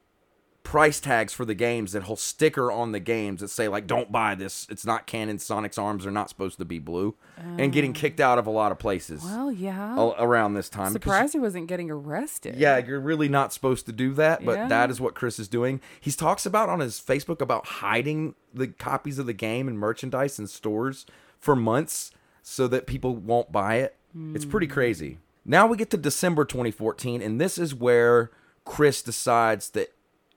price 0.63 1.01
tags 1.01 1.33
for 1.33 1.45
the 1.45 1.55
games 1.55 1.93
that 1.93 2.05
he'll 2.05 2.17
sticker 2.17 2.71
on 2.71 2.93
the 2.93 3.01
games 3.01 3.41
that 3.41 3.49
say 3.49 3.67
like 3.67 3.87
don't 3.87 4.13
buy 4.13 4.35
this 4.35 4.67
it's 4.71 4.87
not 4.87 5.07
canon 5.07 5.39
sonic's 5.39 5.77
arms 5.77 6.07
are 6.07 6.11
not 6.11 6.29
supposed 6.29 6.57
to 6.57 6.65
be 6.65 6.79
blue 6.79 7.15
and 7.59 7.73
getting 7.73 7.93
kicked 7.93 8.21
out 8.21 8.39
of 8.39 8.47
a 8.47 8.51
lot 8.51 8.71
of 8.71 8.79
places 8.79 9.25
Well, 9.25 9.51
yeah. 9.51 9.97
a- 9.97 10.25
around 10.25 10.55
this 10.55 10.69
time 10.69 10.93
Surprised 10.93 11.33
he 11.33 11.41
wasn't 11.41 11.67
getting 11.67 11.91
arrested. 11.91 12.55
yeah, 12.57 12.79
you're 12.79 13.01
really 13.01 13.29
not 13.29 13.53
supposed 13.53 13.87
to 13.87 13.93
do 13.93 14.15
that, 14.15 14.45
but 14.45 14.57
Yeah. 14.57 14.69
that 14.69 14.91
is 14.91 15.01
what 15.01 15.15
Chris 15.15 15.39
is 15.41 15.49
doing. 15.49 15.81
He 16.01 16.13
talks 16.13 16.47
about 16.47 16.69
on 16.69 16.81
his 16.81 17.01
Facebook 17.01 17.41
about 17.41 17.67
hiding 17.67 18.35
the 18.55 18.69
copies 18.69 19.19
of 19.19 19.27
the 19.27 19.33
game 19.33 19.67
and 19.67 19.79
merchandise 19.79 20.39
in 20.39 20.47
stores 20.47 21.05
for 21.39 21.57
months 21.57 22.13
so 22.43 22.69
that 22.69 22.87
people 22.87 23.17
won't 23.17 23.51
buy 23.51 23.77
it. 23.77 23.97
It's 24.35 24.45
pretty 24.45 24.67
hmm. 24.67 24.75
crazy. 24.75 25.19
Now 25.45 25.67
we 25.67 25.77
get 25.77 25.91
to 25.91 25.97
December 25.97 26.45
2014, 26.45 27.21
and 27.21 27.41
this 27.41 27.59
is 27.59 27.75
where 27.75 28.31
Chris 28.65 29.03
decides 29.03 29.71
that 29.71 29.93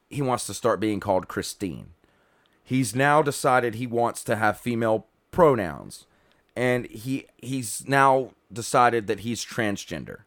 he 0.10 0.22
wants 0.22 0.46
to 0.48 0.54
start 0.54 0.80
being 0.80 1.00
called 1.00 1.28
Christine. 1.28 1.92
He's 2.64 2.96
now 2.96 3.22
decided 3.22 3.76
he 3.76 3.88
wants 3.88 4.24
to 4.24 4.36
have 4.36 4.60
female 4.60 5.08
pronouns, 5.32 6.06
and 6.56 6.88
he 6.88 7.28
he's 7.38 7.88
now 7.88 8.32
decided 8.52 9.08
that 9.08 9.22
he's 9.22 9.46
transgender. 9.46 10.20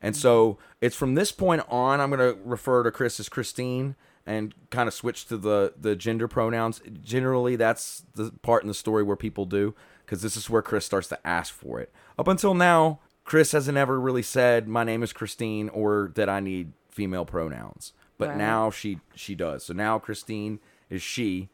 And 0.00 0.16
so 0.16 0.58
it's 0.80 0.96
from 0.96 1.14
this 1.14 1.30
point 1.30 1.62
on, 1.68 2.00
I'm 2.00 2.10
going 2.10 2.34
to 2.34 2.40
refer 2.44 2.82
to 2.82 2.90
Chris 2.90 3.20
as 3.20 3.28
Christine 3.28 3.94
and 4.26 4.54
kind 4.70 4.88
of 4.88 4.94
switch 4.94 5.26
to 5.26 5.36
the, 5.36 5.74
the 5.80 5.94
gender 5.94 6.26
pronouns. 6.26 6.80
Generally, 7.02 7.56
that's 7.56 8.02
the 8.14 8.32
part 8.42 8.62
in 8.62 8.68
the 8.68 8.74
story 8.74 9.04
where 9.04 9.16
people 9.16 9.46
do, 9.46 9.74
because 10.04 10.22
this 10.22 10.36
is 10.36 10.50
where 10.50 10.62
Chris 10.62 10.84
starts 10.84 11.08
to 11.08 11.26
ask 11.26 11.54
for 11.54 11.80
it. 11.80 11.92
Up 12.18 12.26
until 12.26 12.54
now, 12.54 12.98
Chris 13.24 13.52
hasn't 13.52 13.78
ever 13.78 14.00
really 14.00 14.22
said, 14.22 14.66
My 14.66 14.82
name 14.82 15.02
is 15.04 15.12
Christine, 15.12 15.68
or 15.68 16.10
that 16.16 16.28
I 16.28 16.40
need 16.40 16.72
female 16.90 17.24
pronouns. 17.24 17.92
But 18.22 18.28
Right. 18.30 18.38
now 18.38 18.70
she 18.70 19.00
she 19.14 19.34
does. 19.34 19.64
So 19.64 19.72
now 19.74 19.98
Christine 19.98 20.60
is 20.88 21.02
she, 21.02 21.48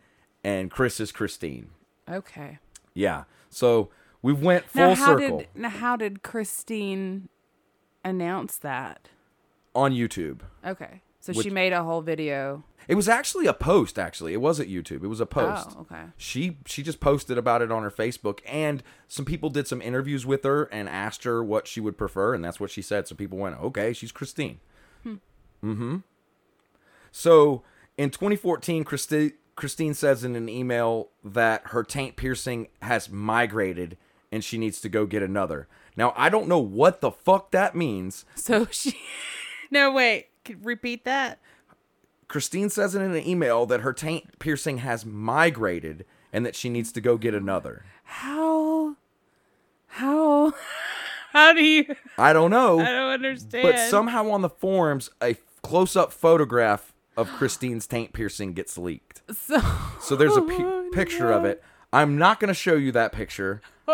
and 0.44 0.70
Chris 0.70 1.00
is 1.00 1.12
Christine. 1.12 1.70
Okay. 2.08 2.58
Yeah. 2.94 3.24
So 3.48 3.90
we 4.22 4.32
went 4.32 4.66
full 4.66 4.82
Now 4.88 4.94
how 4.94 5.06
circle 5.18 5.38
did 5.38 5.48
now 5.54 5.68
how 5.70 5.96
did 5.96 6.22
Christine 6.22 7.28
announce 8.04 8.56
that? 8.58 9.08
on 9.74 9.92
YouTube. 9.92 10.40
Okay. 10.64 11.02
So 11.20 11.32
Which- 11.32 11.44
she 11.44 11.50
made 11.50 11.72
a 11.72 11.84
whole 11.84 12.00
video. 12.00 12.64
It 12.88 12.94
was 12.94 13.08
actually 13.08 13.46
a 13.46 13.52
post. 13.52 13.98
Actually, 13.98 14.32
it 14.32 14.40
wasn't 14.40 14.70
YouTube. 14.70 15.04
It 15.04 15.08
was 15.08 15.20
a 15.20 15.26
post. 15.26 15.68
Oh, 15.76 15.82
okay. 15.82 16.04
She 16.16 16.58
she 16.66 16.82
just 16.82 17.00
posted 17.00 17.36
about 17.38 17.60
it 17.62 17.70
on 17.70 17.82
her 17.82 17.90
Facebook, 17.90 18.40
and 18.46 18.82
some 19.08 19.24
people 19.26 19.50
did 19.50 19.68
some 19.68 19.82
interviews 19.82 20.24
with 20.24 20.42
her 20.44 20.64
and 20.72 20.88
asked 20.88 21.24
her 21.24 21.44
what 21.44 21.66
she 21.68 21.80
would 21.80 21.96
prefer, 21.98 22.34
and 22.34 22.42
that's 22.44 22.58
what 22.58 22.70
she 22.70 22.80
said. 22.82 23.06
So 23.06 23.14
people 23.14 23.36
went, 23.38 23.60
"Okay, 23.60 23.92
she's 23.92 24.10
Christine." 24.10 24.58
Mm-hmm. 25.64 25.96
So 27.12 27.62
in 27.96 28.10
2014, 28.10 28.84
Christi- 28.84 29.32
Christine 29.56 29.94
says 29.94 30.24
in 30.24 30.36
an 30.36 30.48
email 30.48 31.08
that 31.24 31.62
her 31.68 31.82
taint 31.82 32.16
piercing 32.16 32.68
has 32.82 33.10
migrated 33.10 33.96
and 34.30 34.44
she 34.44 34.58
needs 34.58 34.80
to 34.82 34.88
go 34.88 35.06
get 35.06 35.22
another. 35.22 35.66
Now 35.96 36.12
I 36.16 36.28
don't 36.28 36.48
know 36.48 36.58
what 36.60 37.00
the 37.00 37.10
fuck 37.10 37.50
that 37.50 37.74
means. 37.74 38.24
So 38.34 38.66
she 38.70 38.96
No, 39.70 39.90
wait. 39.92 40.28
Could 40.44 40.64
repeat 40.64 41.04
that? 41.04 41.38
Christine 42.28 42.70
says 42.70 42.94
in 42.94 43.02
an 43.02 43.26
email 43.26 43.66
that 43.66 43.80
her 43.80 43.92
taint 43.92 44.38
piercing 44.38 44.78
has 44.78 45.04
migrated 45.04 46.04
and 46.32 46.44
that 46.44 46.54
she 46.54 46.68
needs 46.68 46.92
to 46.92 47.00
go 47.00 47.16
get 47.16 47.34
another. 47.34 47.84
How 48.04 48.96
how 49.88 50.52
how 51.32 51.52
do 51.52 51.62
you 51.64 51.84
I 52.16 52.32
don't 52.32 52.50
know, 52.50 52.78
I 52.80 52.84
don't 52.90 53.12
understand. 53.12 53.62
but 53.62 53.78
somehow 53.78 54.30
on 54.30 54.42
the 54.42 54.50
forums, 54.50 55.10
a 55.22 55.36
close-up 55.62 56.12
photograph 56.12 56.92
of 57.18 57.28
Christine's 57.32 57.86
taint 57.86 58.12
piercing 58.14 58.52
gets 58.54 58.78
leaked. 58.78 59.22
so 59.34 59.60
So 60.00 60.16
there's 60.16 60.36
a 60.36 60.40
Oh, 60.42 60.88
picture 60.94 61.30
of 61.32 61.44
it. 61.44 61.62
I'm 61.92 62.16
not 62.16 62.40
going 62.40 62.48
to 62.48 62.54
show 62.54 62.74
you 62.74 62.92
that 62.92 63.12
picture 63.12 63.60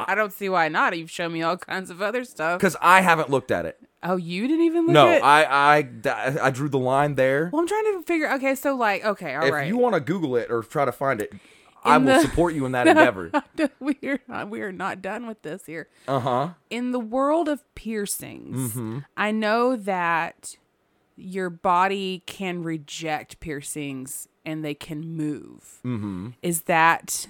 I 0.00 0.14
don't 0.14 0.32
see 0.32 0.48
why 0.48 0.68
not. 0.68 0.96
You've 0.96 1.10
shown 1.10 1.32
me 1.32 1.42
all 1.42 1.56
kinds 1.56 1.90
of 1.90 2.00
other 2.00 2.22
stuff. 2.24 2.58
because 2.60 2.76
I 2.80 3.00
haven't 3.00 3.30
looked 3.30 3.50
at 3.50 3.66
it. 3.66 3.78
Oh, 4.02 4.16
you 4.16 4.46
didn't 4.46 4.64
even 4.64 4.82
look 4.86 4.92
No, 4.94 5.08
at 5.08 5.24
I, 5.24 5.78
I 5.78 6.36
I 6.46 6.50
drew 6.50 6.68
the 6.68 6.78
line 6.78 7.16
there. 7.16 7.50
Well, 7.52 7.60
I'm 7.62 7.66
trying 7.66 7.82
to 7.94 8.02
figure 8.06 8.30
okay, 8.34 8.54
so 8.54 8.76
like 8.76 9.04
okay, 9.04 9.34
all 9.34 9.50
right. 9.50 9.64
if 9.64 9.68
you 9.68 9.76
want 9.76 9.94
to 9.96 10.00
Google 10.00 10.36
it 10.36 10.52
or 10.52 10.62
try 10.62 10.84
to 10.84 10.92
find 10.92 11.20
it, 11.20 11.32
I 11.82 11.96
In 11.96 12.04
will 12.04 12.14
the- 12.14 12.20
support 12.28 12.54
you 12.54 12.64
in 12.64 12.72
that 12.72 12.86
endeavor. 12.86 13.32
we're 13.80 14.20
not 14.28 14.48
we 14.50 14.60
are 14.60 14.70
not 14.70 15.02
done 15.02 15.26
with 15.26 15.42
this 15.42 15.66
here. 15.66 15.88
Uh 16.06 16.20
huh. 16.20 16.48
in 16.70 16.92
the 16.92 17.00
world 17.00 17.48
of 17.48 17.64
piercings, 17.74 18.70
Mm-hmm. 18.74 18.98
I 19.16 19.32
know 19.32 19.74
that 19.74 20.54
your 21.20 21.50
body 21.50 22.22
can 22.26 22.62
reject 22.62 23.40
piercings 23.40 24.28
and 24.46 24.64
they 24.64 24.74
can 24.74 25.00
move. 25.16 25.80
Mm-hmm. 25.84 26.28
Is 26.42 26.62
that 26.62 27.26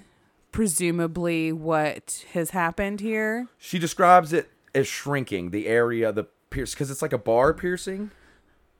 presumably 0.53 1.53
what 1.53 2.25
has 2.33 2.51
happened 2.51 3.01
here? 3.01 3.49
She 3.59 3.79
describes 3.79 4.33
it 4.33 4.51
as 4.75 4.87
shrinking 4.87 5.51
the 5.51 5.67
area, 5.67 6.13
the 6.13 6.25
pierce, 6.51 6.75
because 6.75 6.91
it's 6.91 7.01
like 7.03 7.13
a 7.13 7.19
bar 7.19 7.55
piercing. 7.55 8.11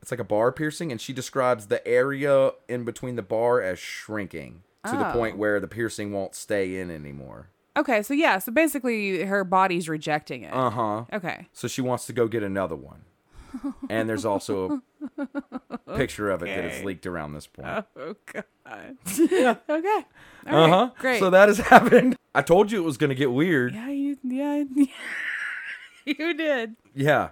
It's 0.01 0.11
like 0.11 0.19
a 0.19 0.23
bar 0.25 0.51
piercing, 0.51 0.91
and 0.91 1.01
she 1.01 1.11
describes 1.13 1.67
the 1.67 1.85
area 1.87 2.51
in 2.67 2.85
between 2.85 3.15
the 3.15 3.21
bar 3.21 3.61
as 3.61 3.79
shrinking 3.79 4.61
to 4.85 4.91
the 4.91 5.09
Oh. 5.09 5.13
point 5.13 5.37
where 5.37 5.59
the 5.59 5.67
piercing 5.67 6.11
won't 6.13 6.35
stay 6.35 6.77
in 6.79 6.89
anymore. 6.91 7.49
Okay, 7.75 8.01
so 8.03 8.13
yeah, 8.13 8.39
so 8.39 8.51
basically 8.51 9.23
her 9.25 9.43
body's 9.43 9.89
rejecting 9.89 10.43
it. 10.43 10.53
Uh 10.53 10.69
huh. 10.69 11.03
okay. 11.13 11.47
So 11.53 11.67
she 11.67 11.81
wants 11.81 12.05
to 12.07 12.13
go 12.13 12.27
get 12.27 12.43
another 12.43 12.75
one. 12.75 13.01
And 13.89 14.09
there's 14.09 14.25
also 14.25 14.81
a 15.17 15.95
picture 15.95 16.29
of 16.29 16.43
it 16.43 16.47
that 16.47 16.65
is 16.65 16.83
leaked 16.83 17.05
around 17.05 17.33
this 17.33 17.47
point. 17.47 17.85
Oh 17.97 18.15
god. 18.31 18.97
okay. 19.19 19.55
All 19.67 19.73
right, 19.75 20.05
Uh 20.47 20.67
huh. 20.67 20.89
Great. 20.99 21.19
So 21.19 21.29
that 21.29 21.47
has 21.47 21.57
happened. 21.73 22.15
I 22.35 22.41
told 22.41 22.71
you 22.71 22.81
it 22.81 22.85
was 22.85 22.97
going 22.97 23.09
to 23.09 23.15
get 23.15 23.31
weird. 23.31 23.73
yeah, 23.73 23.89
you 23.89 24.17
yeah. 24.23 24.63
you 26.05 26.33
did. 26.33 26.75
Yeah. 26.93 27.29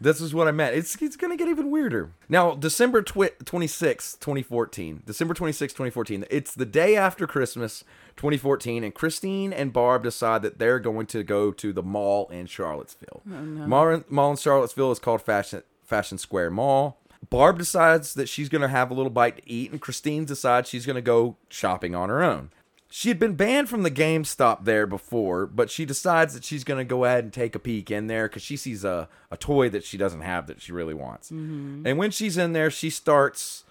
This 0.00 0.20
is 0.20 0.32
what 0.32 0.46
I 0.46 0.52
meant. 0.52 0.76
It's 0.76 1.00
it's 1.02 1.16
going 1.16 1.32
to 1.32 1.36
get 1.36 1.48
even 1.50 1.70
weirder. 1.70 2.10
Now, 2.28 2.54
December 2.54 3.02
twi- 3.02 3.32
26, 3.44 4.14
2014. 4.14 5.02
December 5.04 5.34
26, 5.34 5.72
2014. 5.72 6.24
It's 6.30 6.54
the 6.54 6.64
day 6.64 6.94
after 6.96 7.26
Christmas, 7.26 7.82
2014, 8.16 8.84
and 8.84 8.94
Christine 8.94 9.52
and 9.52 9.72
Barb 9.72 10.04
decide 10.04 10.42
that 10.42 10.58
they're 10.58 10.78
going 10.78 11.06
to 11.06 11.22
go 11.24 11.50
to 11.52 11.72
the 11.72 11.82
mall 11.82 12.28
in 12.28 12.46
Charlottesville. 12.46 13.22
Oh, 13.26 13.32
mall, 13.42 14.04
mall 14.08 14.30
in 14.30 14.36
Charlottesville 14.36 14.92
is 14.92 14.98
called 14.98 15.22
Fashion 15.22 15.62
Fashion 15.84 16.18
Square 16.18 16.50
Mall. 16.52 16.98
Barb 17.30 17.58
decides 17.58 18.14
that 18.14 18.28
she's 18.28 18.48
going 18.48 18.62
to 18.62 18.68
have 18.68 18.92
a 18.92 18.94
little 18.94 19.10
bite 19.10 19.38
to 19.38 19.50
eat, 19.50 19.72
and 19.72 19.80
Christine 19.80 20.24
decides 20.24 20.68
she's 20.68 20.86
going 20.86 20.94
to 20.96 21.02
go 21.02 21.36
shopping 21.48 21.94
on 21.96 22.08
her 22.08 22.22
own. 22.22 22.50
She 22.90 23.08
had 23.08 23.18
been 23.18 23.34
banned 23.34 23.68
from 23.68 23.82
the 23.82 23.90
GameStop 23.90 24.64
there 24.64 24.86
before, 24.86 25.46
but 25.46 25.70
she 25.70 25.84
decides 25.84 26.32
that 26.34 26.44
she's 26.44 26.64
going 26.64 26.78
to 26.78 26.84
go 26.84 27.04
ahead 27.04 27.24
and 27.24 27.32
take 27.32 27.54
a 27.54 27.58
peek 27.58 27.90
in 27.90 28.06
there 28.06 28.28
because 28.28 28.42
she 28.42 28.56
sees 28.56 28.82
a, 28.82 29.08
a 29.30 29.36
toy 29.36 29.68
that 29.68 29.84
she 29.84 29.98
doesn't 29.98 30.22
have 30.22 30.46
that 30.46 30.62
she 30.62 30.72
really 30.72 30.94
wants. 30.94 31.30
Mm-hmm. 31.30 31.86
And 31.86 31.98
when 31.98 32.10
she's 32.10 32.38
in 32.38 32.54
there, 32.54 32.70
she 32.70 32.88
starts 32.88 33.64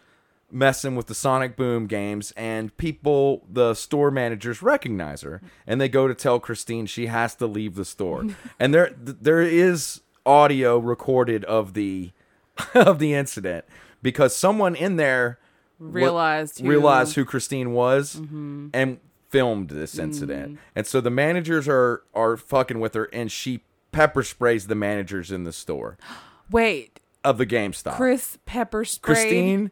messing 0.52 0.96
with 0.96 1.08
the 1.08 1.16
Sonic 1.16 1.56
Boom 1.58 1.88
games, 1.88 2.32
and 2.38 2.76
people, 2.78 3.44
the 3.52 3.74
store 3.74 4.12
managers, 4.12 4.62
recognize 4.62 5.22
her, 5.22 5.42
and 5.66 5.82
they 5.82 5.90
go 5.90 6.08
to 6.08 6.14
tell 6.14 6.40
Christine 6.40 6.86
she 6.86 7.08
has 7.08 7.36
to 7.36 7.48
leave 7.48 7.76
the 7.76 7.86
store. 7.86 8.26
and 8.60 8.74
there, 8.74 8.90
th- 8.90 9.18
there 9.20 9.42
is 9.42 10.02
audio 10.26 10.78
recorded 10.78 11.44
of 11.46 11.74
the 11.74 12.12
of 12.76 13.00
the 13.00 13.14
incident 13.14 13.66
because 14.02 14.36
someone 14.36 14.76
in 14.76 14.98
there 14.98 15.40
Realized 15.80 16.60
who- 16.60 16.68
realized 16.68 17.16
who 17.16 17.24
Christine 17.24 17.72
was 17.72 18.16
mm-hmm. 18.16 18.70
and 18.74 18.98
filmed 19.30 19.70
this 19.70 19.98
incident. 19.98 20.54
Mm. 20.54 20.58
And 20.76 20.88
so 20.88 21.02
the 21.02 21.10
managers 21.10 21.68
are 21.68 22.04
are 22.14 22.38
fucking 22.38 22.80
with 22.80 22.94
her, 22.94 23.06
and 23.14 23.32
she 23.32 23.62
pepper 23.92 24.24
sprays 24.24 24.68
the 24.68 24.76
managers 24.76 25.32
in 25.32 25.44
the 25.44 25.54
store 25.54 25.98
Wait, 26.52 27.00
of 27.24 27.38
the 27.38 27.46
GameStop. 27.46 27.96
Chris 27.96 28.38
Pepper 28.46 28.86
Spray. 28.86 29.14
Christine 29.16 29.72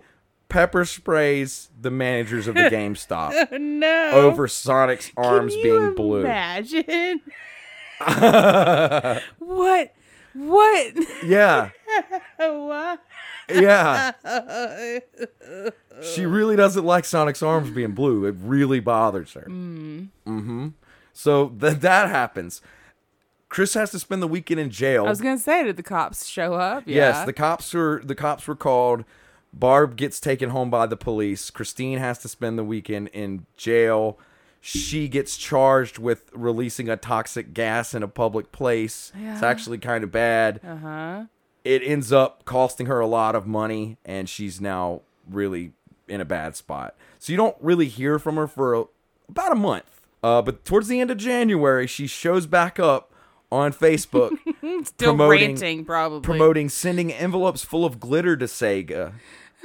pepper 0.50 0.86
sprays 0.86 1.70
the 1.80 1.92
managers 1.92 2.48
of 2.48 2.56
the 2.56 2.62
GameStop 2.72 3.60
No. 3.60 4.12
over 4.12 4.48
Sonic's 4.48 5.12
arms 5.18 5.56
being 5.56 5.96
blue. 5.96 6.22
Imagine. 6.22 7.22
what? 9.40 9.94
What? 10.34 10.94
Yeah, 11.24 11.70
what? 12.38 13.00
Yeah. 13.50 14.12
she 16.02 16.26
really 16.26 16.56
doesn't 16.56 16.86
like 16.86 17.06
Sonic's 17.06 17.44
arms 17.44 17.70
being 17.70 17.92
blue. 17.92 18.26
It 18.26 18.36
really 18.40 18.80
bothers 18.80 19.34
her. 19.34 19.48
Mm-hmm. 19.48 20.70
So 21.14 21.50
th- 21.50 21.80
that 21.80 22.10
happens. 22.10 22.62
Chris 23.50 23.74
has 23.74 23.92
to 23.92 24.00
spend 24.00 24.22
the 24.22 24.28
weekend 24.28 24.60
in 24.60 24.70
jail. 24.70 25.06
I 25.06 25.10
was 25.10 25.22
gonna 25.22 25.38
say, 25.38 25.64
did 25.64 25.78
the 25.78 25.84
cops 25.84 26.26
show 26.26 26.56
up? 26.56 26.84
Yeah. 26.86 26.96
Yes, 26.96 27.26
the 27.26 27.34
cops 27.34 27.74
were 27.74 28.02
the 28.04 28.16
cops 28.16 28.48
were 28.48 28.56
called. 28.56 29.06
Barb 29.54 29.96
gets 29.96 30.20
taken 30.20 30.50
home 30.50 30.70
by 30.70 30.86
the 30.86 30.98
police. 30.98 31.50
Christine 31.50 32.00
has 32.00 32.18
to 32.20 32.28
spend 32.28 32.60
the 32.60 32.64
weekend 32.64 33.08
in 33.10 33.46
jail. 33.56 34.20
She 34.60 35.08
gets 35.08 35.38
charged 35.38 35.98
with 35.98 36.30
releasing 36.34 36.90
a 36.90 36.98
toxic 36.98 37.54
gas 37.54 37.94
in 37.94 38.04
a 38.04 38.08
public 38.08 38.52
place. 38.52 39.14
It's 39.18 39.44
actually 39.44 39.78
kind 39.78 40.04
of 40.04 40.12
bad. 40.12 40.60
Uh 40.66 40.76
huh. 40.76 41.24
It 41.66 41.82
ends 41.84 42.14
up 42.14 42.46
costing 42.46 42.86
her 42.86 43.00
a 43.02 43.08
lot 43.08 43.36
of 43.36 43.46
money, 43.46 43.98
and 44.06 44.30
she's 44.30 44.62
now 44.62 45.02
really 45.30 45.74
in 46.08 46.22
a 46.22 46.26
bad 46.26 46.56
spot. 46.56 46.96
So 47.20 47.34
you 47.34 47.38
don't 47.38 47.58
really 47.60 47.88
hear 47.88 48.20
from 48.20 48.36
her 48.38 48.48
for 48.48 48.74
a, 48.76 48.84
about 49.28 49.52
a 49.52 49.56
month. 49.56 50.02
Uh, 50.24 50.42
but 50.42 50.64
towards 50.64 50.88
the 50.88 51.00
end 51.02 51.10
of 51.12 51.18
January, 51.18 51.88
she 51.88 52.06
shows 52.08 52.46
back 52.48 52.80
up 52.80 53.12
on 53.52 53.74
Facebook 53.74 54.32
Still 54.86 55.16
Promoting- 55.16 55.50
ranting, 55.50 55.86
probably. 55.86 56.22
promoting 56.22 56.70
sending 56.70 57.12
envelopes 57.12 57.64
full 57.64 57.86
of 57.86 58.00
glitter 58.00 58.36
to 58.38 58.46
Sega 58.46 59.14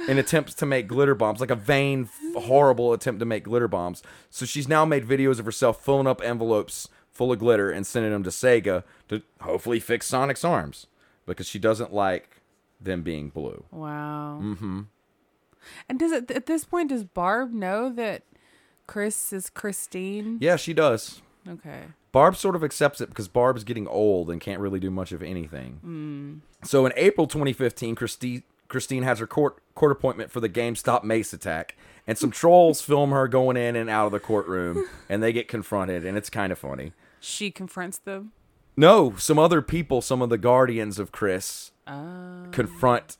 in 0.07 0.17
attempts 0.17 0.53
to 0.55 0.65
make 0.65 0.87
glitter 0.87 1.13
bombs, 1.15 1.39
like 1.39 1.51
a 1.51 1.55
vain, 1.55 2.09
f- 2.35 2.43
horrible 2.45 2.93
attempt 2.93 3.19
to 3.19 3.25
make 3.25 3.43
glitter 3.43 3.67
bombs. 3.67 4.01
So 4.31 4.45
she's 4.45 4.67
now 4.67 4.85
made 4.85 5.05
videos 5.05 5.39
of 5.39 5.45
herself 5.45 5.83
filling 5.83 6.07
up 6.07 6.21
envelopes 6.23 6.87
full 7.11 7.31
of 7.31 7.37
glitter 7.39 7.69
and 7.71 7.85
sending 7.85 8.11
them 8.11 8.23
to 8.23 8.29
Sega 8.31 8.83
to 9.09 9.21
hopefully 9.41 9.79
fix 9.79 10.07
Sonic's 10.07 10.43
arms 10.45 10.87
because 11.25 11.47
she 11.47 11.59
doesn't 11.59 11.93
like 11.93 12.41
them 12.79 13.03
being 13.03 13.29
blue. 13.29 13.63
Wow. 13.71 14.39
Mm-hmm. 14.41 14.81
And 15.87 15.99
does 15.99 16.11
it 16.11 16.31
at 16.31 16.47
this 16.47 16.65
point 16.65 16.89
does 16.89 17.03
Barb 17.03 17.53
know 17.53 17.89
that 17.93 18.23
Chris 18.87 19.31
is 19.31 19.49
Christine? 19.49 20.37
Yeah, 20.41 20.55
she 20.55 20.73
does. 20.73 21.21
Okay. 21.47 21.83
Barb 22.11 22.35
sort 22.35 22.55
of 22.55 22.63
accepts 22.63 22.99
it 22.99 23.09
because 23.09 23.27
Barb's 23.27 23.63
getting 23.63 23.87
old 23.87 24.29
and 24.29 24.41
can't 24.41 24.59
really 24.59 24.79
do 24.79 24.91
much 24.91 25.11
of 25.11 25.23
anything. 25.23 26.41
So 26.63 26.85
in 26.85 26.93
April 26.95 27.27
2015, 27.27 27.95
Christine 27.95 28.43
Christine 28.67 29.03
has 29.03 29.19
her 29.19 29.27
court 29.27 29.61
court 29.75 29.91
appointment 29.91 30.31
for 30.31 30.39
the 30.39 30.49
GameStop 30.49 31.03
Mace 31.03 31.33
attack, 31.33 31.75
and 32.07 32.17
some 32.17 32.31
trolls 32.31 32.81
film 32.81 33.11
her 33.11 33.27
going 33.27 33.57
in 33.57 33.75
and 33.75 33.89
out 33.89 34.07
of 34.07 34.11
the 34.11 34.19
courtroom, 34.19 34.85
and 35.09 35.21
they 35.21 35.33
get 35.33 35.47
confronted, 35.47 36.05
and 36.05 36.17
it's 36.17 36.29
kind 36.29 36.51
of 36.51 36.59
funny. 36.59 36.93
She 37.19 37.51
confronts 37.51 37.97
them. 37.97 38.31
No, 38.77 39.15
some 39.17 39.37
other 39.37 39.61
people, 39.61 40.01
some 40.01 40.21
of 40.21 40.29
the 40.29 40.37
guardians 40.37 40.97
of 40.99 41.11
Chris, 41.11 41.71
confront. 42.51 43.17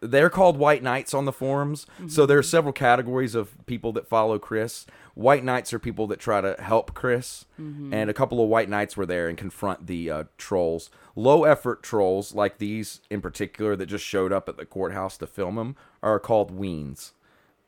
They're 0.00 0.28
called 0.30 0.58
White 0.58 0.82
Knights 0.82 1.14
on 1.14 1.24
the 1.24 1.32
forums. 1.32 1.86
So 2.08 2.26
there 2.26 2.36
are 2.38 2.42
several 2.42 2.72
categories 2.74 3.34
of 3.34 3.54
people 3.66 3.90
that 3.92 4.06
follow 4.06 4.38
Chris. 4.38 4.84
White 5.14 5.44
Knights 5.44 5.72
are 5.72 5.78
people 5.78 6.06
that 6.08 6.18
try 6.20 6.40
to 6.42 6.56
help 6.58 6.92
Chris, 6.94 7.46
and 7.92 8.10
a 8.10 8.14
couple 8.14 8.42
of 8.42 8.48
White 8.50 8.68
Knights 8.68 8.96
were 8.96 9.06
there 9.06 9.28
and 9.28 9.38
confront 9.38 9.86
the 9.86 10.10
uh, 10.10 10.24
trolls. 10.36 10.90
Low 11.16 11.44
effort 11.44 11.82
trolls, 11.82 12.34
like 12.34 12.58
these 12.58 13.00
in 13.10 13.20
particular, 13.22 13.76
that 13.76 13.86
just 13.86 14.04
showed 14.04 14.32
up 14.32 14.48
at 14.48 14.56
the 14.56 14.66
courthouse 14.66 15.16
to 15.18 15.26
film 15.26 15.54
them, 15.56 15.76
are 16.02 16.18
called 16.20 16.58
Weens 16.58 17.12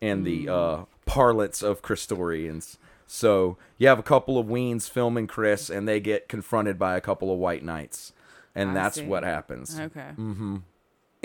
in 0.01 0.25
the 0.25 0.49
uh, 0.49 0.85
parlance 1.07 1.63
of 1.63 1.81
Christorians. 1.81 2.77
So 3.07 3.57
you 3.79 3.89
have 3.89 3.99
a 3.99 4.03
couple 4.03 4.39
of 4.39 4.47
Weens 4.47 4.89
filming 4.91 5.27
Chris, 5.27 5.71
and 5.71 5.87
they 5.87 6.01
get 6.01 6.29
confronted 6.29 6.79
by 6.79 6.97
a 6.97 7.01
couple 7.01 7.33
of 7.33 7.39
White 7.39 7.63
Knights, 7.63 8.13
and 8.55 8.71
I 8.71 8.75
that's 8.75 8.97
see. 8.97 9.07
what 9.07 9.23
happens. 9.23 9.79
Okay. 9.79 10.11
Mm-hmm. 10.19 10.57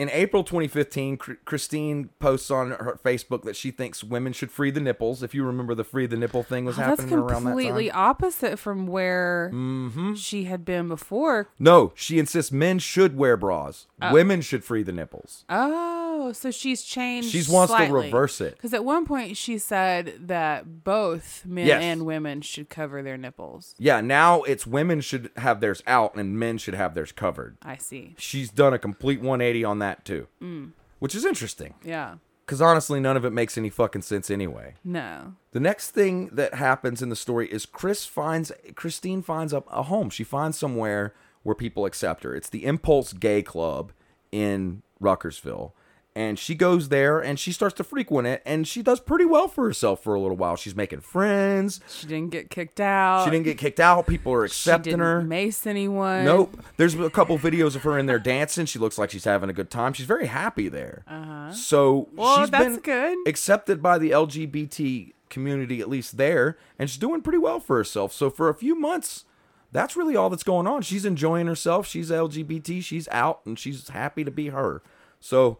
In 0.02 0.10
April 0.10 0.44
2015, 0.44 1.18
Christine 1.46 2.10
posts 2.18 2.50
on 2.50 2.72
her 2.72 3.00
Facebook 3.06 3.44
that 3.44 3.56
she 3.56 3.70
thinks 3.70 4.04
women 4.04 4.34
should 4.34 4.50
free 4.50 4.72
the 4.72 4.80
nipples. 4.80 5.22
If 5.22 5.36
you 5.36 5.44
remember, 5.44 5.76
the 5.76 5.84
free 5.84 6.08
the 6.08 6.18
nipple 6.18 6.42
thing 6.42 6.66
was 6.66 6.80
Oh, 6.80 6.82
happening 6.82 7.14
around 7.14 7.28
that 7.28 7.34
time. 7.34 7.44
completely 7.44 7.92
opposite 7.92 8.58
from 8.58 8.88
where 8.88 9.52
Mm-hmm. 9.54 10.16
she 10.16 10.46
had 10.46 10.66
been 10.66 10.88
before. 10.88 11.50
No, 11.60 11.92
she 11.94 12.18
insists 12.18 12.52
men 12.52 12.80
should 12.80 13.16
wear 13.16 13.38
bras. 13.38 13.86
Oh. 14.02 14.12
Women 14.12 14.42
should 14.42 14.64
free 14.64 14.82
the 14.82 14.92
nipples. 14.92 15.46
Oh, 15.50 16.32
so 16.34 16.50
she's 16.50 16.82
changed. 16.82 17.30
She 17.30 17.44
wants 17.52 17.72
to 17.72 17.84
reverse 17.94 18.42
it. 18.42 18.56
Because 18.56 18.74
at 18.74 18.84
one 18.84 19.06
point 19.06 19.38
she 19.38 19.60
said 19.60 20.16
that 20.28 20.84
both 20.84 21.46
men 21.46 21.68
Yes. 21.68 21.84
and 21.84 22.06
women 22.08 22.42
should 22.42 22.70
cover 22.70 23.04
their 23.04 23.18
nipples. 23.18 23.76
Yeah, 23.78 24.02
now 24.02 24.42
it's 24.44 24.66
women 24.66 25.02
should 25.02 25.30
have 25.38 25.60
theirs 25.62 25.84
out 25.86 26.16
and 26.16 26.40
men 26.40 26.58
should 26.58 26.74
have 26.74 26.96
theirs 26.96 27.12
covered. 27.12 27.58
I 27.62 27.78
see. 27.78 28.16
She's 28.18 28.50
done 28.50 28.74
a 28.74 28.80
complete 28.80 29.20
180 29.22 29.64
on 29.64 29.78
that 29.80 29.91
too, 30.06 30.28
mm. 30.42 30.72
which 31.00 31.16
is 31.16 31.26
interesting. 31.26 31.76
Yeah. 31.84 32.16
Because 32.46 32.62
honestly, 32.62 33.00
none 33.00 33.16
of 33.16 33.24
it 33.24 33.30
makes 33.32 33.58
any 33.58 33.70
fucking 33.70 34.02
sense 34.02 34.30
anyway. 34.30 34.76
No. 34.84 35.36
The 35.52 35.60
next 35.60 35.92
thing 35.92 36.30
that 36.34 36.56
happens 36.56 37.02
in 37.02 37.10
the 37.10 37.16
story 37.16 37.48
is 37.48 37.66
Chris 37.66 38.06
finds 38.06 38.52
Christine 38.76 39.22
finds 39.22 39.54
a, 39.54 39.64
a 39.70 39.84
home. 39.84 40.10
She 40.10 40.24
finds 40.24 40.58
somewhere 40.58 41.14
where 41.44 41.56
people 41.56 41.86
accept 41.86 42.24
her. 42.24 42.36
It's 42.36 42.50
the 42.50 42.66
Impulse 42.66 43.14
Gay 43.14 43.42
Club 43.42 43.94
in 44.32 44.82
Ruckersville. 45.02 45.72
And 46.14 46.38
she 46.38 46.56
goes 46.56 46.90
there 46.90 47.20
and 47.20 47.40
she 47.40 47.54
starts 47.54 47.74
to 47.76 47.86
frequent 47.86 48.28
it 48.28 48.42
and 48.46 48.68
she 48.68 48.82
does 48.84 49.00
pretty 49.00 49.24
well 49.24 49.48
for 49.48 49.64
herself 49.64 50.04
for 50.04 50.14
a 50.14 50.20
little 50.20 50.36
while. 50.36 50.58
She's 50.58 50.76
making 50.76 51.00
friends. 51.00 51.80
She 51.90 52.06
didn't 52.06 52.32
get 52.32 52.50
kicked 52.50 52.82
out. 52.82 53.24
She 53.24 53.32
didn't 53.32 53.46
get 53.46 53.58
kicked 53.58 53.80
out. 53.80 54.08
People 54.08 54.34
are 54.34 54.46
She 54.46 54.52
accepting 54.52 54.92
didn't 54.92 55.00
her. 55.06 55.22
mace 55.22 55.66
anyone. 55.66 56.26
Nope. 56.26 56.62
There's 56.76 56.96
a 56.96 57.10
couple 57.10 57.38
videos 57.40 57.78
of 57.78 57.84
her 57.84 57.98
in 57.98 58.08
there 58.08 58.20
dancing. 58.20 58.66
She 58.66 58.78
looks 58.78 58.98
like 58.98 59.10
she's 59.10 59.24
having 59.24 59.50
a 59.50 59.54
good 59.54 59.70
time. 59.72 59.94
She's 59.94 60.06
very 60.06 60.28
happy 60.28 60.68
there. 60.68 61.06
Uh-huh. 61.08 61.54
So 61.54 62.10
Well, 62.14 62.42
she's 62.42 62.50
been 62.50 62.80
good. 62.80 63.18
accepted 63.26 63.82
by 63.82 63.98
the 63.98 64.12
LGBT 64.12 65.14
community, 65.30 65.80
at 65.80 65.88
least 65.90 66.18
there, 66.18 66.58
and 66.78 66.90
she's 66.90 67.00
doing 67.00 67.22
pretty 67.22 67.38
well 67.38 67.62
for 67.62 67.78
herself. 67.78 68.12
So 68.12 68.30
for 68.30 68.50
a 68.50 68.54
few 68.54 68.76
months, 68.76 69.24
that's 69.72 69.96
really 69.96 70.18
all 70.18 70.30
that's 70.30 70.44
going 70.44 70.68
on. 70.68 70.82
She's 70.82 71.06
enjoying 71.06 71.48
herself. 71.48 71.88
She's 71.88 72.12
LGBT. 72.12 72.84
She's 72.84 73.08
out, 73.14 73.40
and 73.46 73.58
she's 73.58 73.88
happy 73.88 74.26
to 74.26 74.32
be 74.32 74.50
her. 74.50 74.82
So 75.22 75.60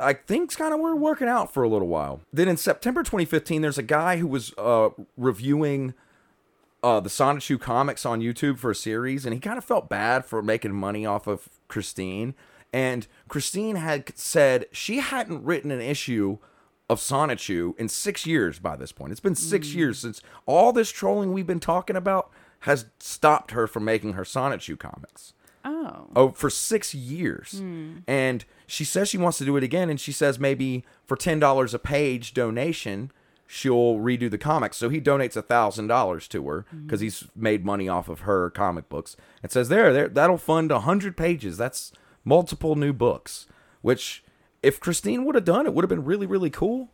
I 0.00 0.14
think 0.14 0.56
kind 0.56 0.74
of 0.74 0.80
we're 0.80 0.96
working 0.96 1.28
out 1.28 1.52
for 1.52 1.62
a 1.62 1.68
little 1.68 1.88
while. 1.88 2.20
Then 2.32 2.48
in 2.48 2.56
September 2.56 3.02
2015, 3.02 3.62
there's 3.62 3.78
a 3.78 3.82
guy 3.82 4.16
who 4.16 4.26
was 4.26 4.52
uh, 4.58 4.90
reviewing 5.16 5.94
uh, 6.82 7.00
the 7.00 7.08
Sonichu 7.08 7.60
comics 7.60 8.04
on 8.04 8.20
YouTube 8.20 8.58
for 8.58 8.70
a 8.70 8.74
series, 8.74 9.24
and 9.24 9.32
he 9.32 9.40
kind 9.40 9.58
of 9.58 9.64
felt 9.64 9.88
bad 9.88 10.24
for 10.24 10.42
making 10.42 10.72
money 10.72 11.06
off 11.06 11.26
of 11.26 11.48
Christine. 11.68 12.34
And 12.72 13.06
Christine 13.28 13.76
had 13.76 14.12
said 14.18 14.66
she 14.72 14.98
hadn't 14.98 15.44
written 15.44 15.70
an 15.70 15.80
issue 15.80 16.38
of 16.88 17.00
Sonichu 17.00 17.76
in 17.78 17.88
six 17.88 18.26
years 18.26 18.58
by 18.58 18.76
this 18.76 18.92
point. 18.92 19.12
It's 19.12 19.20
been 19.20 19.34
six 19.34 19.74
years 19.74 19.98
since 19.98 20.20
all 20.46 20.72
this 20.72 20.90
trolling 20.90 21.32
we've 21.32 21.46
been 21.46 21.60
talking 21.60 21.96
about 21.96 22.30
has 22.60 22.86
stopped 22.98 23.52
her 23.52 23.66
from 23.66 23.84
making 23.84 24.12
her 24.12 24.24
Sonichu 24.24 24.78
comics 24.78 25.32
Oh. 25.68 26.06
oh 26.14 26.30
for 26.30 26.48
six 26.48 26.94
years 26.94 27.58
hmm. 27.58 27.96
and 28.06 28.44
she 28.68 28.84
says 28.84 29.08
she 29.08 29.18
wants 29.18 29.38
to 29.38 29.44
do 29.44 29.56
it 29.56 29.64
again 29.64 29.90
and 29.90 29.98
she 29.98 30.12
says 30.12 30.38
maybe 30.38 30.84
for 31.04 31.16
ten 31.16 31.40
dollars 31.40 31.74
a 31.74 31.80
page 31.80 32.32
donation 32.34 33.10
she'll 33.48 33.96
redo 33.96 34.30
the 34.30 34.38
comics 34.38 34.76
so 34.76 34.88
he 34.88 35.00
donates 35.00 35.36
a 35.36 35.42
thousand 35.42 35.88
dollars 35.88 36.28
to 36.28 36.46
her 36.46 36.66
hmm. 36.70 36.86
because 36.86 37.00
he's 37.00 37.24
made 37.34 37.64
money 37.64 37.88
off 37.88 38.08
of 38.08 38.20
her 38.20 38.48
comic 38.50 38.88
books 38.88 39.16
and 39.42 39.50
says 39.50 39.68
there 39.68 39.92
there 39.92 40.08
that'll 40.08 40.38
fund 40.38 40.70
a 40.70 40.80
hundred 40.80 41.16
pages 41.16 41.56
that's 41.58 41.90
multiple 42.24 42.76
new 42.76 42.92
books 42.92 43.46
which 43.82 44.22
if 44.62 44.78
christine 44.78 45.24
would 45.24 45.34
have 45.34 45.44
done 45.44 45.66
it 45.66 45.74
would 45.74 45.82
have 45.82 45.90
been 45.90 46.04
really 46.04 46.26
really 46.26 46.50
cool 46.50 46.90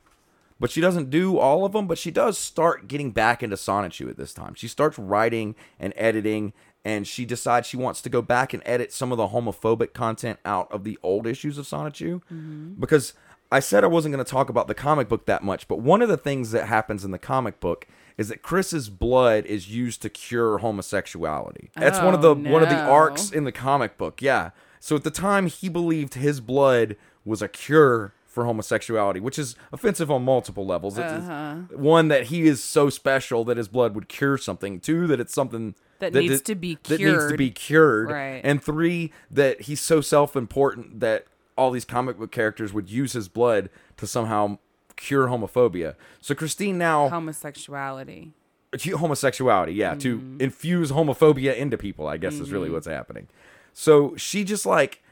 but 0.62 0.70
she 0.70 0.80
doesn't 0.80 1.10
do 1.10 1.38
all 1.38 1.64
of 1.64 1.72
them. 1.72 1.88
But 1.88 1.98
she 1.98 2.12
does 2.12 2.38
start 2.38 2.86
getting 2.86 3.10
back 3.10 3.42
into 3.42 3.56
Sonichu 3.56 4.08
at 4.08 4.16
this 4.16 4.32
time. 4.32 4.54
She 4.54 4.68
starts 4.68 4.96
writing 4.96 5.56
and 5.80 5.92
editing, 5.96 6.52
and 6.84 7.06
she 7.06 7.24
decides 7.24 7.66
she 7.66 7.76
wants 7.76 8.02
to 8.02 8.08
go 8.08 8.22
back 8.22 8.52
and 8.52 8.62
edit 8.66 8.92
some 8.92 9.12
of 9.12 9.18
the 9.18 9.28
homophobic 9.28 9.92
content 9.92 10.38
out 10.44 10.70
of 10.72 10.84
the 10.84 10.98
old 11.02 11.26
issues 11.26 11.58
of 11.58 11.66
Sonichu 11.66 12.20
mm-hmm. 12.32 12.74
because 12.78 13.14
I 13.50 13.60
said 13.60 13.84
I 13.84 13.88
wasn't 13.88 14.14
going 14.14 14.24
to 14.24 14.30
talk 14.30 14.48
about 14.48 14.66
the 14.66 14.74
comic 14.74 15.08
book 15.08 15.26
that 15.26 15.42
much, 15.44 15.68
but 15.68 15.80
one 15.80 16.02
of 16.02 16.08
the 16.08 16.16
things 16.16 16.50
that 16.52 16.66
happens 16.66 17.04
in 17.04 17.10
the 17.10 17.18
comic 17.18 17.60
book 17.60 17.86
is 18.16 18.28
that 18.28 18.42
Chris's 18.42 18.88
blood 18.88 19.44
is 19.46 19.68
used 19.68 20.02
to 20.02 20.08
cure 20.08 20.58
homosexuality. 20.58 21.70
That's 21.76 22.00
one 22.00 22.14
of 22.14 22.22
the 22.22 22.30
Oh, 22.30 22.50
one 22.50 22.62
of 22.62 22.68
the 22.68 22.80
arcs 22.80 23.30
in 23.30 23.44
the 23.44 23.52
comic 23.52 23.98
book. 23.98 24.22
Yeah. 24.22 24.50
So 24.80 24.96
at 24.96 25.04
the 25.04 25.10
time 25.10 25.46
he 25.46 25.68
believed 25.68 26.14
his 26.14 26.40
blood 26.40 26.96
was 27.24 27.42
a 27.42 27.48
cure 27.48 28.14
for 28.32 28.44
homosexuality, 28.46 29.20
which 29.20 29.38
is 29.38 29.54
offensive 29.72 30.10
on 30.10 30.24
multiple 30.24 30.64
levels. 30.66 30.98
Uh-huh. 30.98 31.54
one 31.76 32.08
that 32.08 32.24
he 32.24 32.42
is 32.46 32.62
so 32.62 32.88
special 32.88 33.44
that 33.44 33.56
his 33.58 33.68
blood 33.68 33.94
would 33.94 34.08
cure 34.08 34.38
something. 34.38 34.80
Two 34.80 35.06
that 35.06 35.20
it's 35.20 35.34
something 35.34 35.74
That 35.98 36.14
needs 36.14 36.40
to 36.42 36.54
be 36.54 36.78
That 36.84 36.98
needs 36.98 37.00
to 37.00 37.18
cured. 37.18 37.36
be 37.38 37.50
cured. 37.50 38.10
Right. 38.10 38.40
And 38.42 38.62
three 38.62 39.12
that 39.30 39.62
he's 39.62 39.80
so 39.80 40.00
self-important 40.00 41.00
that 41.00 41.26
all 41.58 41.70
these 41.70 41.84
comic 41.84 42.18
book 42.18 42.32
characters 42.32 42.72
would 42.72 42.88
use 42.90 43.12
his 43.12 43.28
blood 43.28 43.68
to 43.98 44.06
somehow 44.06 44.58
cure 44.96 45.26
homophobia. 45.26 45.94
So 46.20 46.34
Christine 46.34 46.78
now 46.78 47.10
Homosexuality. 47.10 48.32
homosexuality, 48.74 49.74
yeah, 49.74 49.94
to 49.96 50.16
Mm-hmm. 50.18 50.40
infuse 50.40 50.90
homophobia 50.90 51.54
into 51.54 51.76
people, 51.76 52.06
I 52.08 52.16
guess 52.16 52.34
is 52.34 52.50
really 52.50 52.70
what's 52.70 52.86
happening. 52.86 53.28
So 53.74 54.16
she 54.16 54.44
just 54.44 54.64
like 54.64 55.02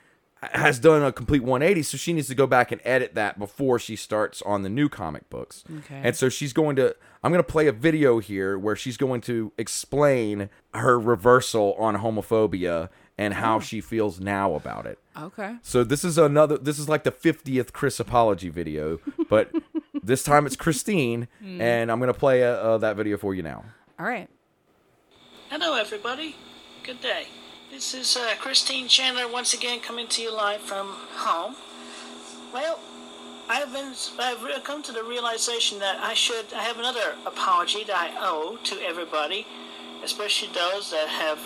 has 0.42 0.78
done 0.78 1.02
a 1.02 1.12
complete 1.12 1.42
180, 1.42 1.82
so 1.82 1.96
she 1.96 2.12
needs 2.12 2.28
to 2.28 2.34
go 2.34 2.46
back 2.46 2.72
and 2.72 2.80
edit 2.84 3.14
that 3.14 3.38
before 3.38 3.78
she 3.78 3.94
starts 3.96 4.40
on 4.42 4.62
the 4.62 4.70
new 4.70 4.88
comic 4.88 5.28
books. 5.28 5.64
Okay. 5.80 6.00
And 6.02 6.16
so 6.16 6.28
she's 6.28 6.52
going 6.52 6.76
to 6.76 6.96
I'm 7.22 7.30
going 7.32 7.44
to 7.44 7.52
play 7.52 7.66
a 7.66 7.72
video 7.72 8.18
here 8.18 8.58
where 8.58 8.74
she's 8.74 8.96
going 8.96 9.20
to 9.22 9.52
explain 9.58 10.48
her 10.72 10.98
reversal 10.98 11.74
on 11.78 11.98
homophobia 11.98 12.88
and 13.18 13.34
how 13.34 13.56
Oh. 13.56 13.60
she 13.60 13.82
feels 13.82 14.18
now 14.18 14.54
about 14.54 14.86
it. 14.86 14.98
Okay. 15.14 15.56
So 15.60 15.84
this 15.84 16.04
is 16.04 16.16
another. 16.16 16.56
This 16.56 16.78
is 16.78 16.88
like 16.88 17.04
the 17.04 17.10
fiftieth 17.10 17.74
Chris 17.74 18.00
apology 18.00 18.48
video, 18.48 18.98
but 19.28 19.50
this 20.02 20.22
time 20.22 20.46
it's 20.46 20.56
Christine, 20.56 21.28
Mm. 21.44 21.60
and 21.60 21.92
I'm 21.92 22.00
gonna 22.00 22.14
play 22.14 22.42
uh, 22.44 22.52
uh, 22.52 22.78
that 22.78 22.96
video 22.96 23.18
for 23.18 23.34
you 23.34 23.42
now. 23.42 23.64
All 23.98 24.06
right. 24.06 24.28
Hello, 25.50 25.74
everybody. 25.74 26.36
Good 26.84 27.02
day. 27.02 27.26
This 27.80 27.94
is 27.94 28.14
uh, 28.14 28.34
Christine 28.38 28.88
Chandler 28.88 29.26
once 29.26 29.54
again 29.54 29.80
coming 29.80 30.06
to 30.08 30.20
you 30.20 30.30
live 30.30 30.60
from 30.60 30.88
home. 31.14 31.56
Well, 32.52 32.78
I've 33.48 33.72
been 33.72 33.94
I've 34.18 34.64
come 34.64 34.82
to 34.82 34.92
the 34.92 35.02
realization 35.02 35.78
that 35.78 35.98
I 35.98 36.12
should 36.12 36.52
I 36.54 36.62
have 36.62 36.78
another 36.78 37.14
apology 37.24 37.82
that 37.84 37.96
I 37.96 38.10
owe 38.20 38.58
to 38.64 38.76
everybody, 38.82 39.46
especially 40.04 40.48
those 40.52 40.90
that 40.90 41.08
have 41.08 41.38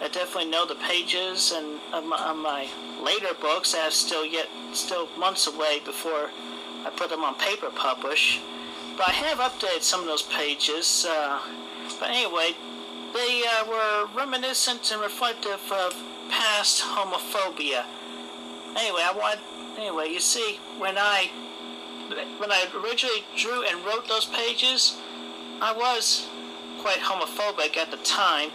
that 0.00 0.12
definitely 0.12 0.50
know 0.50 0.66
the 0.66 0.74
pages 0.74 1.52
and 1.54 1.78
of 1.92 2.04
my, 2.04 2.18
of 2.18 2.36
my 2.36 2.66
later 3.00 3.32
books 3.40 3.70
that 3.70 3.86
are 3.86 3.92
still 3.92 4.26
yet 4.26 4.48
still 4.72 5.06
months 5.16 5.46
away 5.46 5.78
before 5.84 6.32
I 6.84 6.90
put 6.96 7.10
them 7.10 7.22
on 7.22 7.36
paper 7.36 7.70
publish. 7.70 8.40
But 8.96 9.10
I 9.10 9.12
have 9.12 9.38
updated 9.38 9.82
some 9.82 10.00
of 10.00 10.06
those 10.06 10.22
pages. 10.22 11.06
Uh, 11.08 11.38
but 12.00 12.10
anyway, 12.10 12.56
they 13.12 13.42
uh, 13.46 13.66
were 13.68 14.08
reminiscent 14.16 14.90
and 14.92 15.00
reflective 15.00 15.60
of 15.72 15.94
past 16.28 16.82
homophobia. 16.82 17.84
Anyway, 18.76 19.02
I 19.02 19.12
want. 19.16 19.40
Anyway, 19.78 20.08
you 20.08 20.20
see, 20.20 20.58
when 20.78 20.98
I 20.98 21.30
when 22.38 22.50
I 22.50 22.66
originally 22.74 23.24
drew 23.36 23.64
and 23.64 23.84
wrote 23.84 24.08
those 24.08 24.26
pages, 24.26 24.96
I 25.60 25.72
was 25.72 26.28
quite 26.80 26.98
homophobic 26.98 27.76
at 27.76 27.90
the 27.90 27.98
time. 27.98 28.50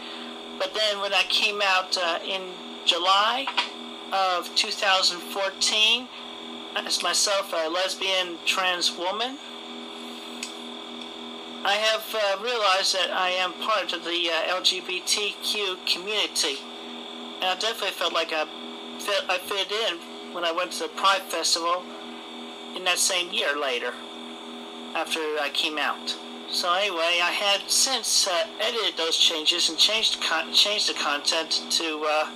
But 0.57 0.73
then 0.73 1.01
when 1.01 1.13
I 1.13 1.23
came 1.29 1.61
out 1.61 1.97
uh, 1.97 2.19
in 2.25 2.41
July 2.85 3.45
of 4.11 4.53
2014 4.55 6.07
as 6.75 7.03
myself 7.03 7.53
a 7.53 7.69
lesbian 7.69 8.37
trans 8.45 8.97
woman, 8.97 9.37
I 11.65 11.77
have 11.77 12.05
uh, 12.13 12.43
realized 12.43 12.93
that 12.93 13.09
I 13.09 13.29
am 13.31 13.51
part 13.53 13.91
of 13.91 14.03
the 14.03 14.29
uh, 14.29 14.61
LGBTQ 14.61 15.83
community, 15.87 16.61
and 17.41 17.45
I 17.45 17.55
definitely 17.57 17.89
felt 17.89 18.13
like 18.13 18.31
I 18.31 18.45
fit, 18.99 19.23
I 19.27 19.39
fit 19.39 19.71
in 19.71 19.97
when 20.35 20.45
I 20.45 20.51
went 20.51 20.73
to 20.73 20.83
the 20.83 20.89
Pride 20.89 21.23
Festival 21.23 21.81
in 22.75 22.83
that 22.83 22.99
same 22.99 23.33
year 23.33 23.59
later, 23.59 23.93
after 24.93 25.19
I 25.19 25.49
came 25.53 25.79
out. 25.79 26.15
So 26.51 26.71
anyway, 26.71 27.17
I 27.23 27.31
had 27.31 27.67
since 27.67 28.27
uh, 28.27 28.45
edited 28.61 28.95
those 28.95 29.17
changes 29.17 29.67
and 29.67 29.77
changed 29.79 30.21
con- 30.21 30.53
changed 30.53 30.87
the 30.87 30.93
content 30.93 31.63
to 31.71 32.05
uh, 32.07 32.29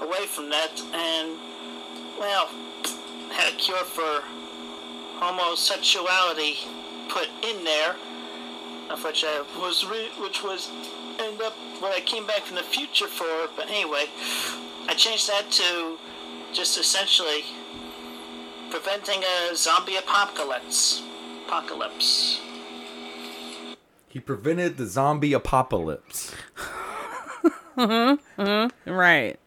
away 0.00 0.24
from 0.24 0.48
that, 0.48 0.80
and 0.94 1.36
well, 2.18 2.48
had 3.32 3.52
a 3.52 3.56
cure 3.58 3.84
for 3.84 4.24
homosexuality 5.20 6.56
put 7.10 7.28
in 7.42 7.64
there 7.64 7.96
of 8.92 9.02
which 9.04 9.24
I 9.26 9.42
was 9.60 9.84
re- 9.84 10.10
which 10.20 10.42
was 10.42 10.70
end 11.18 11.40
up 11.42 11.54
what 11.80 11.94
I 11.94 12.00
came 12.00 12.26
back 12.26 12.42
from 12.42 12.56
the 12.56 12.62
future 12.62 13.06
for. 13.08 13.48
But 13.56 13.68
anyway, 13.68 14.04
I 14.88 14.94
changed 14.96 15.28
that 15.28 15.50
to 15.52 15.98
just 16.52 16.78
essentially 16.78 17.44
preventing 18.70 19.22
a 19.22 19.56
zombie 19.56 19.96
apocalypse. 19.96 21.02
Apocalypse. 21.46 22.40
He 24.08 24.20
prevented 24.20 24.76
the 24.76 24.86
zombie 24.86 25.32
apocalypse. 25.32 26.34
Mhm 27.76 28.18
mhm 28.38 28.70
right. 28.86 29.38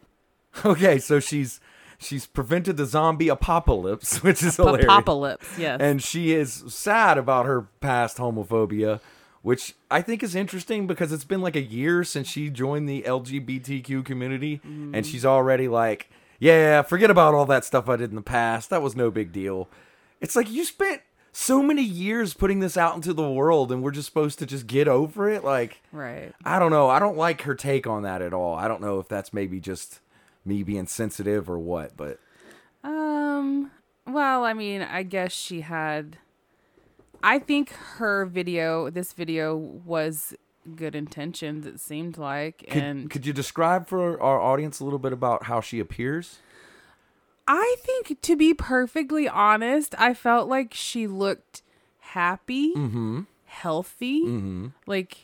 Okay, 0.65 0.97
so 0.99 1.19
she's 1.19 1.59
she's 1.99 2.25
prevented 2.25 2.75
the 2.77 2.85
zombie 2.85 3.29
apocalypse, 3.29 4.17
which 4.23 4.41
is 4.41 4.55
hilarious. 4.57 4.85
Apocalypse. 4.85 5.47
Yes. 5.59 5.79
and 5.81 6.01
she 6.01 6.33
is 6.33 6.63
sad 6.67 7.17
about 7.19 7.45
her 7.45 7.67
past 7.81 8.17
homophobia, 8.17 8.99
which 9.45 9.75
I 9.91 10.01
think 10.01 10.23
is 10.23 10.33
interesting 10.33 10.87
because 10.87 11.11
it's 11.11 11.23
been 11.23 11.41
like 11.41 11.55
a 11.55 11.61
year 11.61 12.03
since 12.03 12.27
she 12.27 12.49
joined 12.49 12.89
the 12.89 13.03
LGBTQ 13.03 14.03
community, 14.03 14.59
and 14.63 15.05
she's 15.05 15.23
already 15.23 15.67
like, 15.67 16.09
"Yeah, 16.39 16.81
forget 16.81 17.11
about 17.11 17.35
all 17.35 17.45
that 17.45 17.63
stuff 17.63 17.87
I 17.87 17.95
did 17.95 18.09
in 18.09 18.15
the 18.15 18.23
past. 18.23 18.71
That 18.71 18.81
was 18.81 18.95
no 18.95 19.11
big 19.11 19.31
deal." 19.31 19.69
It's 20.19 20.35
like 20.35 20.49
you 20.49 20.65
spent 20.65 21.03
so 21.31 21.61
many 21.61 21.83
years 21.83 22.33
putting 22.33 22.59
this 22.59 22.75
out 22.75 22.95
into 22.95 23.13
the 23.13 23.29
world, 23.29 23.71
and 23.71 23.83
we're 23.83 23.91
just 23.91 24.07
supposed 24.07 24.39
to 24.39 24.47
just 24.47 24.65
get 24.65 24.87
over 24.87 25.29
it. 25.29 25.43
Like, 25.43 25.83
right. 25.91 26.33
I 26.43 26.57
don't 26.57 26.71
know. 26.71 26.89
I 26.89 26.97
don't 26.97 27.15
like 27.15 27.43
her 27.43 27.53
take 27.53 27.85
on 27.85 28.01
that 28.01 28.23
at 28.23 28.33
all. 28.33 28.55
I 28.55 28.67
don't 28.67 28.81
know 28.81 28.97
if 28.97 29.07
that's 29.07 29.31
maybe 29.31 29.59
just 29.59 29.99
me 30.43 30.63
being 30.63 30.87
sensitive 30.87 31.47
or 31.47 31.59
what, 31.59 31.95
but 31.95 32.19
Um. 32.83 33.69
Well, 34.07 34.43
I 34.43 34.53
mean, 34.53 34.81
I 34.81 35.03
guess 35.03 35.33
she 35.33 35.61
had. 35.61 36.17
I 37.25 37.39
think 37.39 37.71
her 37.97 38.25
video, 38.25 38.89
this 38.91 39.11
video, 39.13 39.55
was 39.55 40.33
good 40.75 40.95
intentions. 40.95 41.65
It 41.65 41.79
seemed 41.79 42.17
like, 42.17 42.59
could, 42.69 42.83
and 42.83 43.09
could 43.09 43.25
you 43.25 43.33
describe 43.33 43.87
for 43.87 44.21
our 44.21 44.39
audience 44.39 44.79
a 44.79 44.83
little 44.83 44.99
bit 44.99 45.11
about 45.11 45.43
how 45.43 45.59
she 45.59 45.79
appears? 45.79 46.37
I 47.47 47.75
think, 47.79 48.21
to 48.21 48.35
be 48.35 48.53
perfectly 48.53 49.27
honest, 49.27 49.93
I 49.97 50.13
felt 50.13 50.47
like 50.47 50.73
she 50.73 51.07
looked 51.07 51.61
happy, 51.99 52.73
Mm-hmm. 52.75 53.21
healthy. 53.45 54.71
Like 54.87 55.17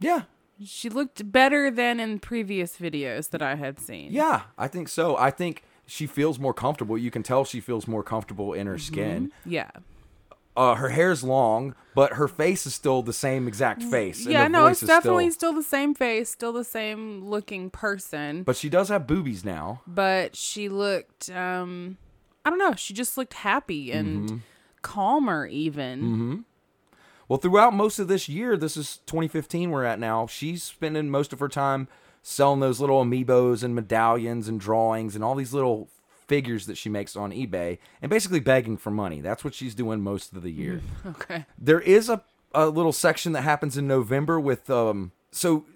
Yeah. 0.00 0.22
she 0.64 0.88
looked 0.88 1.30
better 1.32 1.70
than 1.70 2.00
in 2.00 2.18
previous 2.18 2.76
videos 2.78 3.30
that 3.30 3.42
I 3.42 3.54
had 3.56 3.78
seen. 3.78 4.12
Yeah, 4.12 4.42
I 4.58 4.68
think 4.68 4.88
so. 4.88 5.16
I 5.16 5.30
think 5.30 5.62
she 5.86 6.06
feels 6.06 6.38
more 6.38 6.54
comfortable. 6.54 6.96
You 6.98 7.10
can 7.10 7.22
tell 7.22 7.44
she 7.44 7.60
feels 7.60 7.86
more 7.88 8.02
comfortable 8.02 8.52
in 8.52 8.66
her 8.66 8.78
skin. 8.78 9.32
Yeah. 9.44 9.70
Uh, 10.54 10.74
her 10.74 10.90
hair's 10.90 11.24
long, 11.24 11.74
but 11.94 12.12
her 12.14 12.28
face 12.28 12.66
is 12.66 12.74
still 12.74 13.00
the 13.02 13.12
same 13.12 13.48
exact 13.48 13.82
face. 13.82 14.26
Yeah, 14.26 14.48
no, 14.48 14.66
it's 14.66 14.80
definitely 14.82 15.30
Still, 15.30 15.50
still 15.50 15.52
the 15.54 15.66
same 15.66 15.94
face, 15.94 16.28
still 16.30 16.52
the 16.52 16.62
same 16.64 17.24
looking 17.24 17.70
person. 17.70 18.42
but 18.42 18.56
she 18.56 18.68
does 18.68 18.88
have 18.90 19.06
boobies 19.06 19.44
now. 19.46 19.80
but 19.86 20.36
she 20.36 20.68
looked 20.68 21.30
um 21.30 21.96
I 22.44 22.50
don't 22.50 22.58
know, 22.58 22.74
she 22.74 22.92
just 22.92 23.16
looked 23.16 23.34
happy 23.34 23.92
and 23.92 24.28
Mm-hmm. 24.28 24.36
calmer 24.82 25.46
even. 25.46 26.44
Well, 27.28 27.38
throughout 27.38 27.72
most 27.72 27.98
of 27.98 28.08
this 28.08 28.28
year, 28.28 28.56
this 28.58 28.76
is 28.76 28.98
2015 29.06 29.70
we're 29.70 29.84
at 29.84 29.98
now, 29.98 30.26
she's 30.26 30.62
spending 30.62 31.08
most 31.08 31.32
of 31.32 31.38
her 31.38 31.48
time 31.48 31.88
selling 32.22 32.60
those 32.60 32.78
little 32.78 33.02
amiibos 33.02 33.62
and 33.64 33.74
medallions 33.74 34.48
and 34.48 34.60
drawings 34.60 35.14
and 35.14 35.24
all 35.24 35.34
these 35.34 35.54
little 35.54 35.88
figures 36.32 36.64
that 36.66 36.78
she 36.78 36.88
makes 36.88 37.14
on 37.14 37.30
eBay 37.30 37.76
and 38.00 38.08
basically 38.08 38.40
begging 38.40 38.78
for 38.78 38.90
money. 38.90 39.20
That's 39.20 39.44
what 39.44 39.52
she's 39.54 39.74
doing 39.74 40.00
most 40.00 40.32
of 40.32 40.42
the 40.42 40.50
year. 40.50 40.80
Okay. 41.06 41.44
There 41.58 41.80
is 41.80 42.08
a, 42.08 42.22
a 42.54 42.68
little 42.68 42.92
section 42.92 43.32
that 43.32 43.42
happens 43.42 43.76
in 43.76 43.86
November 43.86 44.40
with 44.40 44.70
um 44.70 45.12
so 45.30 45.66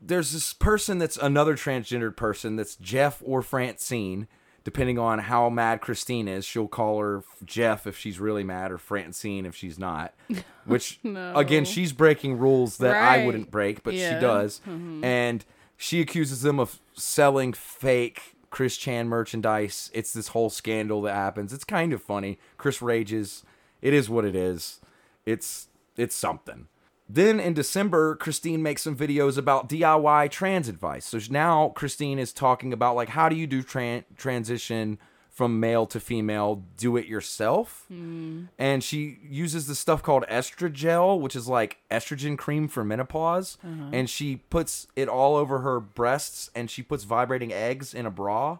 there's 0.00 0.32
this 0.32 0.52
person 0.54 0.98
that's 0.98 1.16
another 1.18 1.54
transgendered 1.54 2.16
person 2.16 2.56
that's 2.56 2.76
Jeff 2.76 3.22
or 3.24 3.42
Francine. 3.42 4.26
depending 4.64 4.98
on 4.98 5.18
how 5.18 5.50
mad 5.50 5.80
Christine 5.82 6.26
is, 6.28 6.44
she'll 6.46 6.68
call 6.68 6.98
her 7.00 7.22
Jeff 7.44 7.86
if 7.86 7.98
she's 7.98 8.18
really 8.18 8.44
mad 8.44 8.72
or 8.72 8.78
Francine 8.78 9.44
if 9.44 9.54
she's 9.54 9.78
not. 9.78 10.14
Which 10.64 10.98
again, 11.04 11.64
she's 11.66 11.92
breaking 11.92 12.38
rules 12.38 12.78
that 12.78 12.96
I 12.96 13.24
wouldn't 13.26 13.50
break, 13.50 13.82
but 13.82 13.92
she 13.94 14.00
Yeah. 14.00 14.18
does. 14.20 14.60
And 14.66 15.44
she 15.76 16.00
accuses 16.00 16.40
them 16.42 16.58
of 16.58 16.80
selling 16.94 17.52
fake 17.52 18.33
Chris 18.54 18.76
Chan 18.76 19.08
merchandise. 19.08 19.90
It's 19.92 20.12
this 20.12 20.28
whole 20.28 20.48
scandal 20.48 21.02
that 21.02 21.14
happens. 21.16 21.52
It's 21.52 21.64
kind 21.64 21.92
of 21.92 22.00
funny. 22.00 22.38
Chris 22.56 22.80
rages. 22.80 23.42
It 23.82 23.92
is 23.92 24.08
what 24.08 24.24
it 24.24 24.36
is. 24.36 24.80
It's 25.26 25.66
it's 25.96 26.14
something. 26.14 26.68
Then 27.08 27.40
in 27.40 27.52
December, 27.52 28.14
Christine 28.14 28.62
makes 28.62 28.82
some 28.82 28.94
videos 28.94 29.36
about 29.36 29.68
DIY 29.68 30.30
trans 30.30 30.68
advice. 30.68 31.04
So 31.04 31.18
now 31.30 31.70
Christine 31.70 32.20
is 32.20 32.32
talking 32.32 32.72
about 32.72 32.94
like 32.94 33.08
how 33.08 33.28
do 33.28 33.34
you 33.34 33.48
do 33.48 33.60
tran- 33.60 34.04
transition 34.16 34.98
from 35.34 35.58
male 35.58 35.84
to 35.84 35.98
female, 35.98 36.62
do 36.76 36.96
it 36.96 37.06
yourself. 37.06 37.86
Hmm. 37.88 38.44
And 38.56 38.84
she 38.84 39.18
uses 39.28 39.66
this 39.66 39.80
stuff 39.80 40.00
called 40.00 40.24
estrogel, 40.28 41.18
which 41.18 41.34
is 41.34 41.48
like 41.48 41.78
estrogen 41.90 42.38
cream 42.38 42.68
for 42.68 42.84
menopause. 42.84 43.58
Uh-huh. 43.64 43.90
And 43.92 44.08
she 44.08 44.36
puts 44.36 44.86
it 44.94 45.08
all 45.08 45.34
over 45.34 45.58
her 45.58 45.80
breasts 45.80 46.50
and 46.54 46.70
she 46.70 46.82
puts 46.82 47.02
vibrating 47.02 47.52
eggs 47.52 47.92
in 47.92 48.06
a 48.06 48.12
bra 48.12 48.58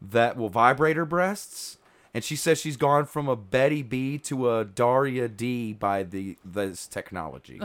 that 0.00 0.36
will 0.36 0.48
vibrate 0.48 0.96
her 0.96 1.04
breasts. 1.04 1.78
And 2.14 2.22
she 2.22 2.36
says 2.36 2.60
she's 2.60 2.76
gone 2.76 3.06
from 3.06 3.26
a 3.28 3.34
Betty 3.34 3.82
B 3.82 4.16
to 4.18 4.48
a 4.50 4.64
Daria 4.64 5.26
D 5.28 5.72
by 5.72 6.04
the 6.04 6.36
this 6.44 6.86
technology. 6.86 7.60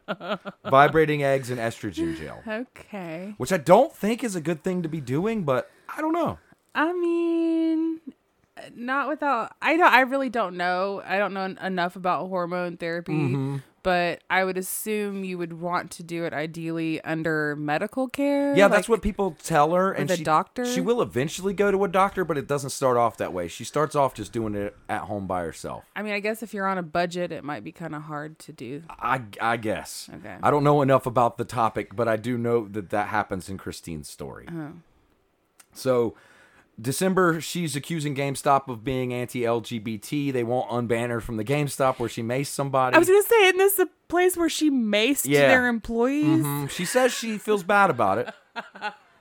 Vibrating 0.64 1.22
eggs 1.22 1.50
and 1.50 1.60
estrogen 1.60 2.16
gel. 2.16 2.42
Okay. 2.48 3.34
Which 3.36 3.52
I 3.52 3.58
don't 3.58 3.92
think 3.92 4.24
is 4.24 4.34
a 4.34 4.40
good 4.40 4.64
thing 4.64 4.82
to 4.84 4.88
be 4.88 5.02
doing, 5.02 5.42
but 5.42 5.70
I 5.94 6.00
don't 6.00 6.14
know. 6.14 6.38
I 6.74 6.92
mean, 6.92 8.00
not 8.74 9.08
without. 9.08 9.52
I 9.60 9.76
don't. 9.76 9.92
I 9.92 10.00
really 10.02 10.28
don't 10.30 10.56
know. 10.56 11.02
I 11.04 11.18
don't 11.18 11.34
know 11.34 11.44
enough 11.44 11.96
about 11.96 12.28
hormone 12.28 12.76
therapy, 12.76 13.12
Mm-hmm. 13.12 13.56
but 13.82 14.22
I 14.30 14.44
would 14.44 14.56
assume 14.58 15.24
you 15.24 15.36
would 15.38 15.54
want 15.54 15.90
to 15.92 16.02
do 16.02 16.24
it 16.24 16.32
ideally 16.32 17.02
under 17.02 17.56
medical 17.56 18.06
care. 18.06 18.54
Yeah, 18.54 18.68
that's 18.68 18.88
what 18.88 19.02
people 19.02 19.36
tell 19.42 19.72
her. 19.72 19.90
And 19.92 20.10
a 20.10 20.16
she, 20.16 20.22
doctor? 20.22 20.64
She 20.64 20.80
will 20.80 21.00
eventually 21.02 21.54
go 21.54 21.70
to 21.70 21.82
a 21.84 21.88
doctor, 21.88 22.24
but 22.24 22.36
it 22.38 22.46
doesn't 22.46 22.70
start 22.70 22.96
off 22.98 23.16
that 23.16 23.32
way. 23.32 23.48
She 23.48 23.64
starts 23.64 23.96
off 23.96 24.14
just 24.14 24.30
doing 24.32 24.54
it 24.54 24.76
at 24.88 25.02
home 25.02 25.26
by 25.26 25.42
herself. 25.42 25.84
I 25.96 26.02
mean, 26.02 26.12
I 26.12 26.20
guess 26.20 26.42
if 26.42 26.52
you're 26.54 26.66
on 26.68 26.78
a 26.78 26.82
budget, 26.82 27.32
it 27.32 27.42
might 27.42 27.64
be 27.64 27.72
kind 27.72 27.94
of 27.94 28.02
hard 28.02 28.38
to 28.40 28.52
do. 28.52 28.82
I, 28.90 29.22
I 29.40 29.56
guess. 29.56 30.08
Okay. 30.14 30.36
I 30.42 30.50
don't 30.50 30.62
know 30.64 30.82
enough 30.82 31.06
about 31.06 31.38
the 31.38 31.44
topic, 31.46 31.96
but 31.96 32.06
I 32.06 32.16
do 32.16 32.36
know 32.38 32.68
that 32.68 32.90
that 32.90 33.08
happens 33.08 33.48
in 33.48 33.56
Christine's 33.58 34.08
story. 34.08 34.44
Uh-huh. 34.46 34.68
So, 35.72 36.14
December, 36.80 37.40
she's 37.40 37.76
accusing 37.76 38.14
GameStop 38.14 38.68
of 38.68 38.84
being 38.84 39.12
anti-LGBT. 39.12 40.32
They 40.32 40.44
won't 40.44 40.70
unban 40.70 41.08
her 41.10 41.20
from 41.20 41.36
the 41.36 41.44
GameStop 41.44 41.98
where 41.98 42.08
she 42.08 42.22
maced 42.22 42.46
somebody. 42.48 42.96
I 42.96 42.98
was 42.98 43.08
gonna 43.08 43.22
say, 43.22 43.44
isn't 43.48 43.58
this 43.58 43.78
a 43.78 43.88
place 44.08 44.36
where 44.36 44.48
she 44.48 44.70
maced 44.70 45.26
Yeah. 45.28 45.48
their 45.48 45.66
employees? 45.68 46.44
Mm, 46.44 46.70
She 46.70 46.84
says 46.84 47.12
she 47.12 47.38
feels 47.38 47.62
bad 47.62 47.90
about 47.90 48.18
it. 48.18 48.34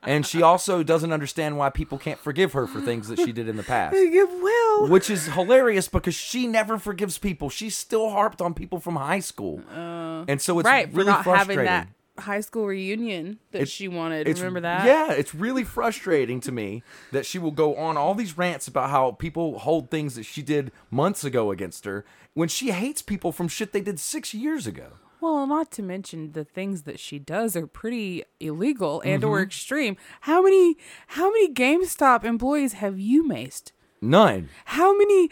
And 0.01 0.25
she 0.25 0.41
also 0.41 0.81
doesn't 0.81 1.11
understand 1.11 1.57
why 1.57 1.69
people 1.69 1.97
can't 1.97 2.19
forgive 2.19 2.53
her 2.53 2.65
for 2.67 2.79
things 2.79 3.09
that 3.09 3.19
she 3.19 3.33
did 3.33 3.49
in 3.49 3.57
the 3.57 3.63
past. 3.63 3.93
Will. 4.41 4.87
Which 4.87 5.09
is 5.09 5.25
hilarious 5.25 5.89
because 5.89 6.15
she 6.15 6.47
never 6.47 6.77
forgives 6.77 7.17
people. 7.17 7.49
She's 7.49 7.75
still 7.75 8.09
harped 8.11 8.41
on 8.41 8.53
people 8.53 8.79
from 8.79 8.95
high 8.95 9.19
school. 9.19 9.61
and 9.69 10.41
so 10.41 10.59
it's 10.59 10.65
right 10.65 10.91
really 10.93 11.11
frustrating. 11.23 11.87
High 12.19 12.41
school 12.41 12.65
reunion 12.67 13.39
that 13.51 13.59
It's- 13.63 13.69
she 13.69 13.87
wanted. 13.87 14.27
Remember 14.27 14.59
that? 14.61 14.85
Yeah, 14.85 15.11
it's 15.13 15.33
really 15.35 15.63
frustrating 15.63 16.39
to 16.41 16.51
me 16.51 16.83
that 17.11 17.25
she 17.25 17.39
will 17.39 17.51
go 17.51 17.75
on 17.75 17.97
all 17.97 18.13
these 18.15 18.37
rants 18.37 18.67
about 18.67 18.89
how 18.89 19.11
people 19.11 19.59
hold 19.59 19.89
things 19.89 20.15
that 20.15 20.23
she 20.23 20.41
did 20.41 20.71
months 20.91 21.23
ago 21.23 21.51
against 21.51 21.85
her 21.85 22.05
when 22.33 22.47
she 22.49 22.71
hates 22.71 23.01
people 23.01 23.31
from 23.31 23.47
shit 23.47 23.73
they 23.73 23.81
did 23.81 23.99
six 23.99 24.33
years 24.33 24.65
ago. 24.67 24.93
Well, 25.21 25.45
not 25.47 25.69
to 25.71 25.83
mention 25.83 26.31
the 26.31 26.45
things 26.45 26.83
that 26.83 26.97
she 26.97 27.19
does 27.19 27.55
are 27.57 27.67
pretty 27.67 28.23
illegal 28.39 29.01
and 29.01 29.21
Mm-hmm. 29.21 29.31
or 29.31 29.41
extreme. 29.41 29.97
How 30.21 30.41
many 30.41 30.77
how 31.07 31.29
many 31.29 31.53
GameStop 31.53 32.23
employees 32.23 32.73
have 32.73 32.97
you 32.99 33.23
maced? 33.25 33.71
None. 34.01 34.47
How 34.63 34.97
many 34.97 35.29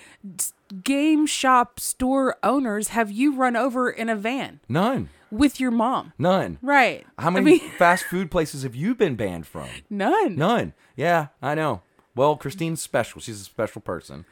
game 0.83 1.25
shop 1.25 1.79
store 1.79 2.35
owners 2.43 2.89
have 2.89 3.09
you 3.09 3.33
run 3.33 3.55
over 3.55 3.89
in 3.89 4.09
a 4.09 4.15
van 4.17 4.59
None. 4.67 5.07
With 5.31 5.59
your 5.59 5.71
mom? 5.71 6.13
None. 6.17 6.57
Right. 6.61 7.05
How 7.17 7.27
I 7.27 7.31
many 7.31 7.45
mean, 7.59 7.69
fast 7.77 8.05
food 8.05 8.31
places 8.31 8.63
have 8.63 8.75
you 8.75 8.95
been 8.95 9.15
banned 9.15 9.47
from? 9.47 9.67
none. 9.89 10.35
None. 10.35 10.73
Yeah, 10.95 11.27
I 11.41 11.55
know. 11.55 11.81
Well, 12.15 12.35
Christine's 12.35 12.81
special. 12.81 13.21
She's 13.21 13.39
a 13.41 13.43
special 13.43 13.81
person. 13.81 14.25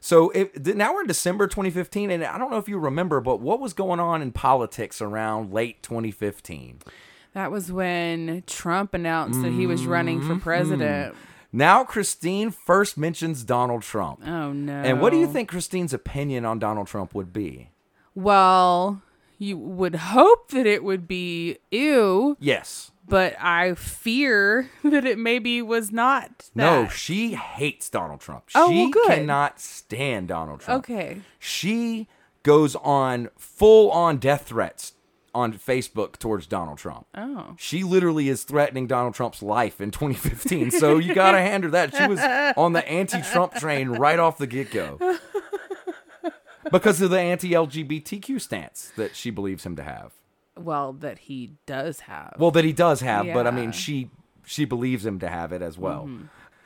So 0.00 0.30
if, 0.30 0.52
th- 0.62 0.76
now 0.76 0.92
we're 0.94 1.02
in 1.02 1.06
December 1.06 1.46
2015, 1.48 2.10
and 2.10 2.24
I 2.24 2.38
don't 2.38 2.50
know 2.50 2.58
if 2.58 2.68
you 2.68 2.78
remember, 2.78 3.20
but 3.20 3.40
what 3.40 3.60
was 3.60 3.72
going 3.72 4.00
on 4.00 4.22
in 4.22 4.32
politics 4.32 5.00
around 5.00 5.52
late 5.52 5.82
2015? 5.82 6.78
That 7.34 7.50
was 7.52 7.70
when 7.70 8.42
Trump 8.46 8.94
announced 8.94 9.42
that 9.42 9.52
he 9.52 9.66
was 9.66 9.86
running 9.86 10.20
Mm-hmm. 10.20 10.34
for 10.38 10.40
president. 10.42 11.14
Now 11.52 11.82
Christine 11.84 12.50
first 12.50 12.96
mentions 12.98 13.42
Donald 13.44 13.82
Trump. 13.82 14.20
Oh 14.26 14.52
no. 14.52 14.72
And 14.72 15.00
what 15.00 15.10
do 15.10 15.18
you 15.18 15.26
think 15.26 15.48
Christine's 15.48 15.92
opinion 15.94 16.44
on 16.44 16.58
Donald 16.58 16.86
Trump 16.88 17.14
would 17.14 17.32
be? 17.32 17.70
Well, 18.14 19.00
you 19.38 19.56
would 19.56 19.94
hope 19.94 20.50
that 20.50 20.66
it 20.66 20.82
would 20.84 21.06
be 21.08 21.58
ew, 21.70 22.36
Yes. 22.40 22.90
but 23.06 23.34
I 23.40 23.74
fear 23.74 24.68
that 24.84 25.04
it 25.04 25.18
maybe 25.18 25.62
was 25.62 25.92
not. 25.92 26.50
No, 26.54 26.88
she 26.88 27.34
hates 27.34 27.88
Donald 27.88 28.20
Trump. 28.20 28.44
Oh, 28.54 28.70
she 28.70 28.76
well, 28.82 28.90
good. 28.90 29.06
cannot 29.06 29.60
stand 29.60 30.28
Donald 30.28 30.60
Trump. 30.60 30.84
Okay. 30.84 31.20
She 31.38 32.08
goes 32.42 32.74
on 32.76 33.28
full 33.36 33.90
on 33.90 34.16
death 34.18 34.46
threats 34.48 34.92
on 35.34 35.52
Facebook 35.52 36.16
towards 36.16 36.46
Donald 36.46 36.78
Trump. 36.78 37.06
Oh. 37.14 37.54
She 37.58 37.84
literally 37.84 38.28
is 38.28 38.42
threatening 38.42 38.86
Donald 38.86 39.14
Trump's 39.14 39.42
life 39.42 39.80
in 39.80 39.90
2015. 39.92 40.70
So 40.72 40.98
you 40.98 41.14
got 41.14 41.32
to 41.32 41.38
hand 41.38 41.64
her 41.64 41.70
that. 41.70 41.94
She 41.94 42.06
was 42.06 42.18
on 42.56 42.72
the 42.72 42.86
anti 42.88 43.20
Trump 43.20 43.54
train 43.54 43.90
right 43.90 44.18
off 44.18 44.38
the 44.38 44.46
get 44.46 44.70
go 44.72 44.98
because 46.70 47.00
of 47.00 47.10
the 47.10 47.18
anti 47.18 47.50
LGBTQ 47.50 48.40
stance 48.40 48.92
that 48.96 49.14
she 49.16 49.30
believes 49.30 49.64
him 49.64 49.76
to 49.76 49.82
have. 49.82 50.12
Well, 50.56 50.92
that 50.94 51.20
he 51.20 51.52
does 51.66 52.00
have. 52.00 52.34
Well, 52.38 52.50
that 52.50 52.64
he 52.64 52.72
does 52.72 53.00
have, 53.00 53.26
but 53.32 53.46
I 53.46 53.50
mean, 53.50 53.72
she 53.72 54.10
she 54.44 54.64
believes 54.64 55.04
him 55.04 55.18
to 55.20 55.28
have 55.28 55.52
it 55.52 55.62
as 55.62 55.78
well. 55.78 56.06
Mm-hmm. 56.06 56.24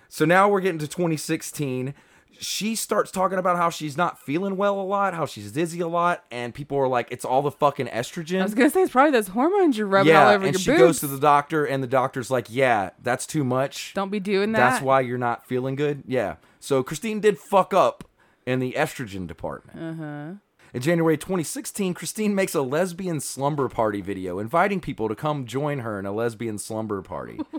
So 0.08 0.24
now 0.24 0.48
we're 0.48 0.60
getting 0.60 0.78
to 0.78 0.86
2016. 0.86 1.94
She 2.38 2.74
starts 2.74 3.10
talking 3.10 3.38
about 3.38 3.56
how 3.56 3.70
she's 3.70 3.96
not 3.96 4.18
feeling 4.20 4.56
well 4.56 4.80
a 4.80 4.82
lot, 4.82 5.14
how 5.14 5.26
she's 5.26 5.52
dizzy 5.52 5.80
a 5.80 5.88
lot, 5.88 6.24
and 6.30 6.54
people 6.54 6.78
are 6.78 6.88
like, 6.88 7.08
"It's 7.10 7.24
all 7.24 7.42
the 7.42 7.50
fucking 7.50 7.86
estrogen." 7.86 8.40
I 8.40 8.44
was 8.44 8.54
gonna 8.54 8.70
say 8.70 8.82
it's 8.82 8.92
probably 8.92 9.12
those 9.12 9.28
hormones 9.28 9.76
you're 9.76 9.86
rubbing 9.86 10.12
yeah, 10.12 10.26
all 10.26 10.34
over 10.34 10.44
and 10.44 10.54
your 10.54 10.60
she 10.60 10.70
boobs. 10.70 10.80
goes 10.80 11.00
to 11.00 11.06
the 11.06 11.20
doctor, 11.20 11.64
and 11.64 11.82
the 11.82 11.88
doctor's 11.88 12.30
like, 12.30 12.46
"Yeah, 12.48 12.90
that's 13.02 13.26
too 13.26 13.44
much. 13.44 13.92
Don't 13.94 14.10
be 14.10 14.20
doing 14.20 14.52
that. 14.52 14.58
That's 14.58 14.82
why 14.82 15.00
you're 15.00 15.18
not 15.18 15.46
feeling 15.46 15.76
good." 15.76 16.04
Yeah. 16.06 16.36
So 16.58 16.82
Christine 16.82 17.20
did 17.20 17.38
fuck 17.38 17.74
up 17.74 18.04
in 18.46 18.58
the 18.60 18.72
estrogen 18.72 19.26
department. 19.26 19.78
Uh-huh. 19.78 20.32
In 20.74 20.80
January 20.80 21.18
2016, 21.18 21.92
Christine 21.94 22.34
makes 22.34 22.54
a 22.54 22.62
lesbian 22.62 23.20
slumber 23.20 23.68
party 23.68 24.00
video, 24.00 24.38
inviting 24.38 24.80
people 24.80 25.08
to 25.08 25.14
come 25.14 25.44
join 25.44 25.80
her 25.80 25.98
in 25.98 26.06
a 26.06 26.12
lesbian 26.12 26.58
slumber 26.58 27.02
party. 27.02 27.40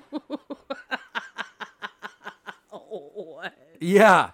What? 3.16 3.54
yeah. 3.80 4.32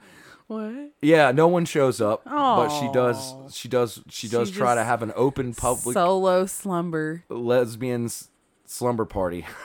What? 0.48 0.92
Yeah, 1.02 1.32
no 1.32 1.48
one 1.48 1.66
shows 1.66 2.02
up, 2.02 2.24
but 2.26 2.70
she 2.80 2.92
does. 2.92 3.34
She 3.54 3.68
does. 3.68 4.02
She 4.10 4.28
does 4.28 4.50
She 4.50 4.56
try 4.56 4.76
to 4.76 4.84
have 4.84 5.04
an 5.04 5.14
open 5.16 5.54
public 5.54 5.94
Solo 5.94 6.46
slumber. 6.48 7.24
lesbians 7.30 8.30
slumber 8.66 9.06
party. 9.06 9.46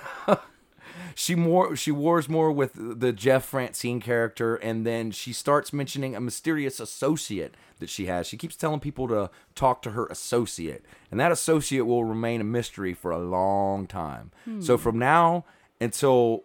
she 1.14 1.34
more 1.34 1.76
she 1.76 1.90
wars 1.90 2.28
more 2.28 2.50
with 2.50 2.72
the 2.74 3.12
Jeff 3.12 3.44
Francine 3.44 4.00
character, 4.00 4.56
and 4.56 4.86
then 4.86 5.10
she 5.10 5.32
starts 5.32 5.72
mentioning 5.72 6.14
a 6.14 6.20
mysterious 6.20 6.80
associate 6.80 7.54
that 7.78 7.90
she 7.90 8.06
has. 8.06 8.26
She 8.26 8.36
keeps 8.36 8.56
telling 8.56 8.80
people 8.80 9.08
to 9.08 9.30
talk 9.54 9.82
to 9.82 9.90
her 9.90 10.06
associate, 10.06 10.84
and 11.10 11.20
that 11.20 11.32
associate 11.32 11.86
will 11.86 12.04
remain 12.04 12.40
a 12.40 12.44
mystery 12.44 12.94
for 12.94 13.10
a 13.10 13.18
long 13.18 13.86
time. 13.86 14.32
So 14.60 14.76
hmm. 14.76 14.82
from 14.82 14.98
now 14.98 15.44
until 15.80 16.44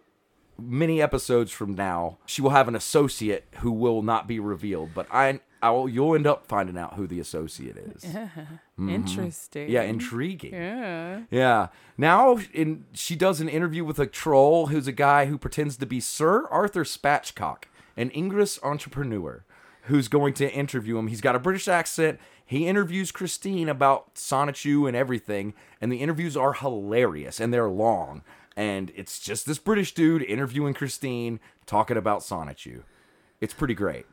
many 0.58 1.00
episodes 1.00 1.50
from 1.50 1.74
now, 1.74 2.18
she 2.26 2.42
will 2.42 2.50
have 2.50 2.68
an 2.68 2.76
associate 2.76 3.46
who 3.60 3.72
will 3.72 4.02
not 4.02 4.28
be 4.28 4.38
revealed, 4.38 4.90
but 4.94 5.06
I. 5.10 5.40
I 5.62 5.70
will, 5.70 5.88
you'll 5.88 6.14
end 6.14 6.26
up 6.26 6.46
finding 6.46 6.78
out 6.78 6.94
who 6.94 7.06
the 7.06 7.20
associate 7.20 7.76
is. 7.76 8.04
Interesting. 8.78 9.64
Mm-hmm. 9.66 9.72
Yeah, 9.72 9.82
intriguing. 9.82 10.54
Yeah. 10.54 11.22
Yeah. 11.30 11.68
Now, 11.98 12.38
in 12.52 12.84
she 12.92 13.14
does 13.16 13.40
an 13.40 13.48
interview 13.48 13.84
with 13.84 13.98
a 13.98 14.06
troll 14.06 14.68
who's 14.68 14.86
a 14.86 14.92
guy 14.92 15.26
who 15.26 15.36
pretends 15.36 15.76
to 15.76 15.86
be 15.86 16.00
Sir 16.00 16.46
Arthur 16.48 16.84
Spatchcock, 16.84 17.64
an 17.96 18.10
English 18.10 18.58
entrepreneur, 18.62 19.44
who's 19.82 20.08
going 20.08 20.32
to 20.34 20.50
interview 20.50 20.96
him. 20.98 21.08
He's 21.08 21.20
got 21.20 21.36
a 21.36 21.40
British 21.40 21.68
accent. 21.68 22.18
He 22.44 22.66
interviews 22.66 23.12
Christine 23.12 23.68
about 23.68 24.14
Sonichu 24.14 24.88
and 24.88 24.96
everything, 24.96 25.54
and 25.80 25.92
the 25.92 25.98
interviews 25.98 26.36
are 26.36 26.54
hilarious 26.54 27.38
and 27.38 27.52
they're 27.54 27.68
long. 27.68 28.22
And 28.56 28.90
it's 28.96 29.20
just 29.20 29.46
this 29.46 29.58
British 29.58 29.94
dude 29.94 30.22
interviewing 30.22 30.74
Christine 30.74 31.38
talking 31.66 31.96
about 31.96 32.20
Sonichu. 32.20 32.82
It's 33.40 33.54
pretty 33.54 33.74
great. 33.74 34.04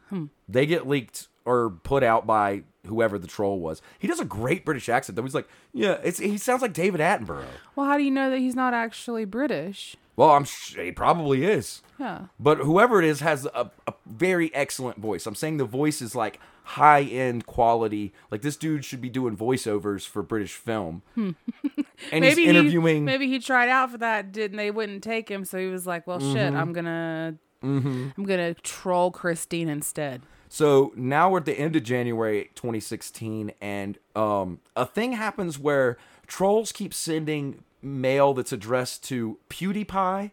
They 0.48 0.66
get 0.66 0.88
leaked 0.88 1.28
or 1.48 1.70
put 1.72 2.04
out 2.04 2.28
by 2.28 2.64
whoever 2.86 3.18
the 3.18 3.28
troll 3.28 3.60
was. 3.60 3.82
He 4.00 4.08
does 4.08 4.20
a 4.20 4.26
great 4.26 4.64
British 4.66 4.90
accent 4.90 5.16
though. 5.16 5.24
He's 5.24 5.34
like, 5.36 5.48
yeah, 5.74 5.98
it's 6.04 6.20
he 6.20 6.38
sounds 6.38 6.62
like 6.62 6.74
David 6.74 7.02
Attenborough. 7.02 7.46
Well, 7.76 7.88
how 7.88 7.98
do 7.98 8.04
you 8.04 8.12
know 8.12 8.30
that 8.30 8.40
he's 8.40 8.56
not 8.56 8.74
actually 8.74 9.26
British? 9.26 9.96
Well, 10.16 10.32
I'm 10.32 10.46
sure 10.46 10.84
he 10.84 10.92
probably 10.92 11.46
is. 11.46 11.82
Yeah. 12.00 12.28
But 12.40 12.58
whoever 12.60 13.00
it 13.02 13.06
is 13.06 13.20
has 13.20 13.46
a, 13.46 13.70
a 13.86 13.94
very 14.06 14.54
excellent 14.56 14.98
voice. 14.98 15.28
I'm 15.28 15.36
saying 15.36 15.58
the 15.58 15.66
voice 15.66 16.02
is 16.02 16.16
like 16.16 16.40
high 16.64 17.04
end 17.04 17.46
quality. 17.46 18.14
Like 18.32 18.42
this 18.42 18.56
dude 18.58 18.84
should 18.84 19.00
be 19.02 19.10
doing 19.10 19.38
voiceovers 19.38 20.08
for 20.08 20.24
British 20.24 20.56
film. 20.56 21.04
and 21.16 21.36
maybe 22.12 22.46
he's 22.46 22.50
interviewing. 22.50 22.96
He, 22.96 23.02
maybe 23.02 23.28
he 23.28 23.38
tried 23.40 23.70
out 23.70 23.92
for 23.92 24.00
that, 24.00 24.32
didn't 24.32 24.58
they? 24.58 24.72
Wouldn't 24.72 25.04
take 25.04 25.30
him, 25.30 25.46
so 25.46 25.60
he 25.60 25.68
was 25.68 25.86
like, 25.86 26.08
"Well, 26.08 26.20
shit, 26.20 26.36
Mm-hmm. 26.38 26.56
I'm 26.58 26.74
gonna, 26.74 27.36
I'm 27.62 28.24
gonna 28.24 28.54
troll 28.56 29.12
Christine 29.12 29.70
instead." 29.70 30.22
So 30.50 30.94
now 30.96 31.30
we're 31.30 31.40
at 31.40 31.46
the 31.46 31.58
end 31.60 31.76
of 31.76 31.84
January 31.84 32.50
2016, 32.56 33.52
and 33.62 33.98
um, 34.16 34.60
a 34.76 34.86
thing 34.86 35.14
happens 35.14 35.60
where 35.60 35.98
trolls 36.26 36.72
keep 36.72 36.94
sending 36.94 37.64
mail 37.82 38.34
that's 38.34 38.52
addressed 38.52 39.04
to 39.06 39.38
PewDiePie, 39.50 40.32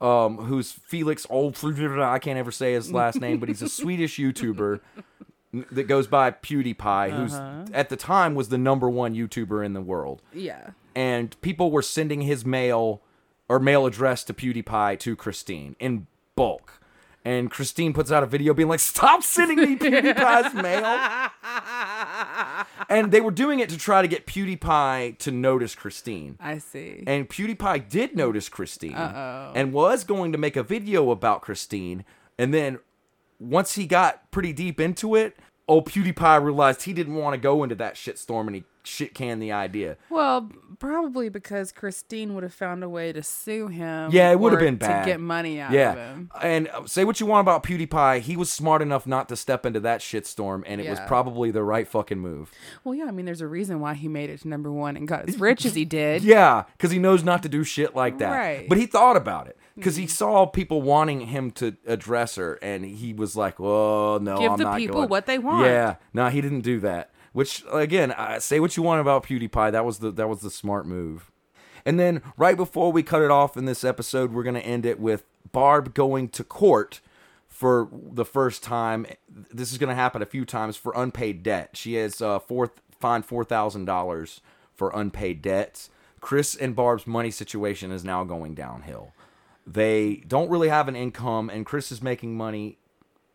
um, 0.00 0.36
who's 0.38 0.72
Felix 0.72 1.26
Old. 1.30 1.56
I 1.62 2.18
can't 2.18 2.38
ever 2.38 2.50
say 2.50 2.72
his 2.72 2.90
last 2.92 3.20
name, 3.20 3.38
but 3.38 3.48
he's 3.48 3.62
a 3.62 3.68
Swedish 3.68 4.18
YouTuber 4.18 4.80
that 5.70 5.84
goes 5.84 6.06
by 6.06 6.30
PewDiePie, 6.30 7.10
who's 7.12 7.34
at 7.72 7.88
the 7.90 7.96
time 7.96 8.34
was 8.34 8.48
the 8.48 8.58
number 8.58 8.88
one 8.90 9.14
YouTuber 9.14 9.64
in 9.64 9.72
the 9.72 9.80
world 9.80 10.20
Yeah. 10.32 10.70
and 10.96 11.40
people 11.42 11.70
were 11.70 11.82
sending 11.82 12.22
his 12.22 12.44
mail 12.44 13.02
or 13.48 13.60
mail 13.60 13.86
address 13.86 14.24
to 14.24 14.34
PewDiePie 14.34 14.98
to 15.00 15.14
Christine 15.14 15.76
in 15.78 16.06
bulk. 16.34 16.80
And 17.26 17.50
Christine 17.50 17.94
puts 17.94 18.12
out 18.12 18.22
a 18.22 18.26
video 18.26 18.52
being 18.52 18.68
like, 18.68 18.80
"Stop 18.80 19.22
sending 19.22 19.56
me 19.58 19.76
PewDiePie's 19.76 20.52
mail." 20.62 21.30
And 22.88 23.10
they 23.12 23.20
were 23.20 23.30
doing 23.30 23.60
it 23.60 23.68
to 23.70 23.78
try 23.78 24.02
to 24.02 24.08
get 24.08 24.26
PewDiePie 24.26 25.18
to 25.18 25.30
notice 25.30 25.74
Christine. 25.74 26.36
I 26.40 26.58
see. 26.58 27.02
And 27.06 27.28
PewDiePie 27.28 27.88
did 27.88 28.14
notice 28.14 28.48
Christine 28.48 28.94
Oh. 28.96 29.52
and 29.54 29.72
was 29.72 30.04
going 30.04 30.32
to 30.32 30.38
make 30.38 30.56
a 30.56 30.62
video 30.62 31.10
about 31.10 31.40
Christine. 31.42 32.04
And 32.38 32.52
then 32.52 32.78
once 33.38 33.74
he 33.74 33.86
got 33.86 34.30
pretty 34.30 34.52
deep 34.52 34.78
into 34.80 35.14
it, 35.14 35.36
old 35.66 35.88
PewDiePie 35.88 36.42
realized 36.42 36.82
he 36.82 36.92
didn't 36.92 37.14
want 37.14 37.34
to 37.34 37.38
go 37.38 37.62
into 37.62 37.74
that 37.76 37.94
shitstorm 37.94 38.46
and 38.46 38.56
he 38.56 38.64
shit 38.82 39.14
canned 39.14 39.40
the 39.42 39.50
idea. 39.50 39.96
Well, 40.10 40.50
probably 40.78 41.30
because 41.30 41.72
Christine 41.72 42.34
would 42.34 42.42
have 42.42 42.52
found 42.52 42.84
a 42.84 42.88
way 42.88 43.12
to 43.12 43.22
sue 43.22 43.68
him. 43.68 44.10
Yeah, 44.12 44.30
it 44.30 44.38
would 44.38 44.52
have 44.52 44.60
been 44.60 44.76
bad 44.76 45.04
to 45.04 45.10
get 45.10 45.20
money 45.20 45.58
out 45.60 45.74
of 45.74 45.96
him. 45.96 46.30
and 46.42 46.68
uh, 46.68 46.86
say 46.86 47.04
what 47.04 47.18
you 47.18 47.26
want 47.26 47.40
about 47.40 47.62
PewDiePie, 47.62 48.20
he 48.20 48.36
was 48.36 48.52
smart 48.52 48.82
enough 48.82 49.06
not 49.06 49.28
to 49.30 49.36
step 49.36 49.64
into 49.64 49.80
that 49.80 50.00
shitstorm, 50.00 50.62
and 50.66 50.80
it 50.80 50.88
was 50.90 51.00
probably 51.06 51.50
the 51.50 51.62
right 51.62 51.88
fucking 51.88 52.18
move. 52.18 52.52
Well, 52.84 52.94
yeah, 52.94 53.06
I 53.06 53.10
mean, 53.10 53.24
there's 53.24 53.40
a 53.40 53.48
reason 53.48 53.80
why 53.80 53.94
he 53.94 54.08
made 54.08 54.28
it 54.30 54.40
to 54.42 54.48
number 54.48 54.70
one 54.70 54.96
and 54.96 55.08
got 55.08 55.28
as 55.28 55.40
rich 55.40 55.64
as 55.64 55.74
he 55.74 55.84
did. 55.86 56.22
Yeah, 56.22 56.64
because 56.76 56.90
he 56.90 56.98
knows 56.98 57.24
not 57.24 57.42
to 57.44 57.48
do 57.48 57.64
shit 57.64 57.96
like 57.96 58.18
that. 58.18 58.30
Right. 58.30 58.68
But 58.68 58.78
he 58.78 58.86
thought 58.86 59.16
about 59.16 59.46
it 59.46 59.56
because 59.76 59.96
he 59.96 60.06
saw 60.06 60.46
people 60.46 60.82
wanting 60.82 61.22
him 61.22 61.50
to 61.52 61.76
address 61.86 62.36
her, 62.36 62.58
and 62.62 62.84
he 62.84 63.12
was 63.12 63.36
like, 63.36 63.60
"Oh 63.60 64.18
no, 64.18 64.38
Give 64.38 64.52
I'm 64.52 64.58
the 64.58 64.64
not 64.64 64.78
people 64.78 64.96
going." 64.96 65.08
what 65.08 65.26
they 65.26 65.38
want. 65.38 65.66
Yeah, 65.66 65.96
no, 66.12 66.28
he 66.28 66.40
didn't 66.40 66.60
do 66.62 66.80
that. 66.80 67.10
Which 67.32 67.64
again, 67.72 68.12
uh, 68.12 68.38
say 68.38 68.60
what 68.60 68.76
you 68.76 68.82
want 68.82 69.00
about 69.00 69.24
PewDiePie, 69.24 69.72
that 69.72 69.84
was 69.84 69.98
the 69.98 70.10
that 70.12 70.28
was 70.28 70.40
the 70.40 70.50
smart 70.50 70.86
move. 70.86 71.30
And 71.84 71.98
then 71.98 72.22
right 72.36 72.56
before 72.56 72.92
we 72.92 73.02
cut 73.02 73.22
it 73.22 73.30
off 73.30 73.56
in 73.56 73.64
this 73.64 73.84
episode, 73.84 74.32
we're 74.32 74.44
gonna 74.44 74.60
end 74.60 74.86
it 74.86 75.00
with 75.00 75.24
Barb 75.52 75.94
going 75.94 76.28
to 76.30 76.44
court 76.44 77.00
for 77.48 77.88
the 77.92 78.24
first 78.24 78.62
time. 78.62 79.06
This 79.28 79.72
is 79.72 79.78
gonna 79.78 79.94
happen 79.94 80.22
a 80.22 80.26
few 80.26 80.44
times 80.44 80.76
for 80.76 80.92
unpaid 80.96 81.42
debt. 81.42 81.70
She 81.74 81.94
has 81.94 82.22
uh, 82.22 82.38
four 82.38 82.72
fined 83.00 83.26
four 83.26 83.44
thousand 83.44 83.84
dollars 83.86 84.40
for 84.74 84.90
unpaid 84.94 85.42
debts. 85.42 85.90
Chris 86.20 86.54
and 86.56 86.74
Barb's 86.74 87.06
money 87.06 87.30
situation 87.30 87.92
is 87.92 88.02
now 88.02 88.24
going 88.24 88.54
downhill. 88.54 89.12
They 89.66 90.16
don't 90.28 90.50
really 90.50 90.68
have 90.68 90.88
an 90.88 90.96
income, 90.96 91.48
and 91.48 91.64
Chris 91.64 91.90
is 91.90 92.02
making 92.02 92.36
money 92.36 92.78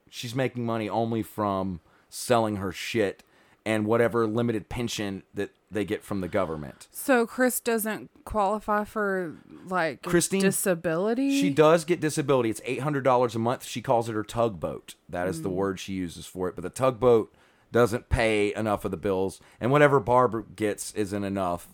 she's 0.10 0.36
making 0.36 0.66
money 0.66 0.90
only 0.90 1.24
from 1.24 1.80
selling 2.10 2.58
her 2.58 2.72
shit 2.72 3.24
and 3.66 3.86
whatever 3.86 4.26
limited 4.26 4.70
pension 4.70 5.24
that 5.34 5.52
they 5.70 5.86
get 5.86 6.04
from 6.04 6.22
the 6.22 6.28
government. 6.28 6.88
So 6.92 7.28
Chris 7.28 7.60
doesn't 7.60 8.10
qualify 8.26 8.84
for 8.84 9.36
like 9.68 10.02
Christine- 10.02 10.42
disability. 10.42 11.40
She 11.40 11.50
does 11.52 11.86
get 11.86 12.00
disability. 12.00 12.50
It's 12.50 12.62
$800 12.62 13.36
a 13.36 13.40
month. 13.40 13.66
She 13.66 13.82
calls 13.82 14.10
it 14.10 14.14
her 14.14 14.24
tugboat. 14.24 14.96
That 15.08 15.28
is 15.28 15.44
the 15.44 15.50
mm. 15.50 15.54
word 15.54 15.80
she 15.80 15.94
uses 15.94 16.26
for 16.26 16.48
it. 16.48 16.56
But 16.56 16.64
the 16.64 16.70
tugboat 16.70 17.34
doesn't 17.72 18.10
pay 18.10 18.54
enough 18.56 18.84
of 18.84 18.90
the 18.90 18.98
bills, 18.98 19.40
and 19.62 19.72
whatever 19.72 20.00
Barbara 20.00 20.44
gets 20.56 20.92
isn't 20.94 21.24
enough. 21.24 21.68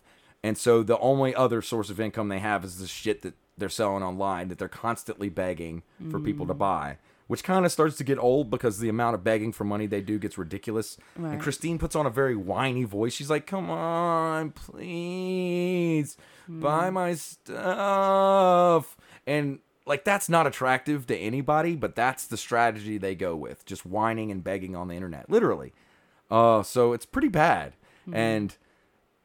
And 0.44 0.58
so 0.58 0.84
the 0.84 1.00
only 1.00 1.34
other 1.34 1.62
source 1.62 1.90
of 1.90 2.00
income 2.00 2.28
they 2.28 2.40
have 2.40 2.66
is 2.66 2.80
the 2.80 2.88
shit 2.88 3.22
that 3.22 3.36
they're 3.58 3.70
selling 3.70 4.04
online 4.04 4.50
that 4.50 4.58
they're 4.58 4.68
constantly 4.68 5.30
begging 5.30 5.84
for 6.10 6.20
people 6.20 6.46
to 6.48 6.54
mm. 6.54 6.60
buy. 6.60 6.98
Which 7.28 7.44
kind 7.44 7.66
of 7.66 7.72
starts 7.72 7.98
to 7.98 8.04
get 8.04 8.20
old 8.20 8.52
because 8.52 8.78
the 8.78 8.90
amount 8.90 9.16
of 9.16 9.24
begging 9.24 9.52
for 9.52 9.64
money 9.64 9.88
they 9.88 10.02
do 10.02 10.20
gets 10.20 10.38
ridiculous. 10.38 10.98
And 11.16 11.42
Christine 11.42 11.80
puts 11.80 11.96
on 11.96 12.06
a 12.06 12.12
very 12.12 12.36
whiny 12.36 12.84
voice. 12.84 13.14
She's 13.14 13.32
like, 13.32 13.48
"Come 13.48 13.72
on, 13.72 14.52
please, 14.52 16.18
hmm. 16.46 16.60
buy 16.60 16.92
my 16.92 17.16
stuff." 17.16 18.96
And 19.26 19.58
like 19.88 20.04
that's 20.04 20.30
not 20.30 20.46
attractive 20.46 21.08
to 21.08 21.18
anybody, 21.18 21.76
but 21.76 21.96
that's 21.96 22.28
the 22.28 22.38
strategy 22.38 23.00
they 23.00 23.16
go 23.16 23.36
with, 23.36 23.66
just 23.66 23.88
whining 23.88 24.30
and 24.30 24.44
begging 24.44 24.76
on 24.76 24.88
the 24.88 24.96
internet, 24.96 25.28
literally. 25.28 25.74
Uh, 26.30 26.62
so 26.62 26.94
it's 26.94 27.08
pretty 27.08 27.30
bad, 27.30 27.74
hmm. 28.06 28.14
and 28.16 28.58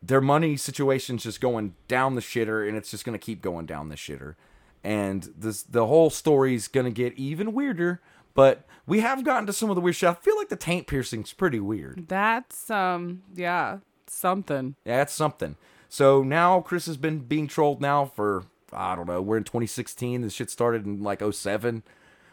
their 0.02 0.20
money 0.20 0.56
situation's 0.56 1.22
just 1.24 1.40
going 1.40 1.74
down 1.88 2.14
the 2.14 2.20
shitter, 2.20 2.66
and 2.66 2.76
it's 2.76 2.90
just 2.90 3.04
gonna 3.04 3.18
keep 3.18 3.42
going 3.42 3.66
down 3.66 3.88
the 3.88 3.96
shitter, 3.96 4.34
and 4.82 5.32
this 5.36 5.62
the 5.62 5.86
whole 5.86 6.10
story's 6.10 6.68
gonna 6.68 6.90
get 6.90 7.14
even 7.14 7.52
weirder. 7.52 8.00
But 8.32 8.64
we 8.86 9.00
have 9.00 9.24
gotten 9.24 9.46
to 9.46 9.52
some 9.52 9.70
of 9.70 9.74
the 9.74 9.80
weird 9.80 9.96
shit. 9.96 10.08
I 10.08 10.14
feel 10.14 10.36
like 10.36 10.48
the 10.48 10.56
taint 10.56 10.86
piercing's 10.86 11.32
pretty 11.32 11.60
weird. 11.60 12.08
That's 12.08 12.70
um 12.70 13.22
yeah 13.34 13.78
something. 14.06 14.76
Yeah, 14.84 14.98
that's 14.98 15.12
something. 15.14 15.56
So 15.88 16.22
now 16.22 16.60
Chris 16.60 16.86
has 16.86 16.96
been 16.96 17.20
being 17.20 17.46
trolled 17.46 17.80
now 17.80 18.04
for 18.04 18.44
I 18.72 18.94
don't 18.94 19.06
know. 19.08 19.20
We're 19.20 19.36
in 19.36 19.44
2016. 19.44 20.22
This 20.22 20.32
shit 20.32 20.48
started 20.50 20.86
in 20.86 21.02
like 21.02 21.20
07. 21.22 21.82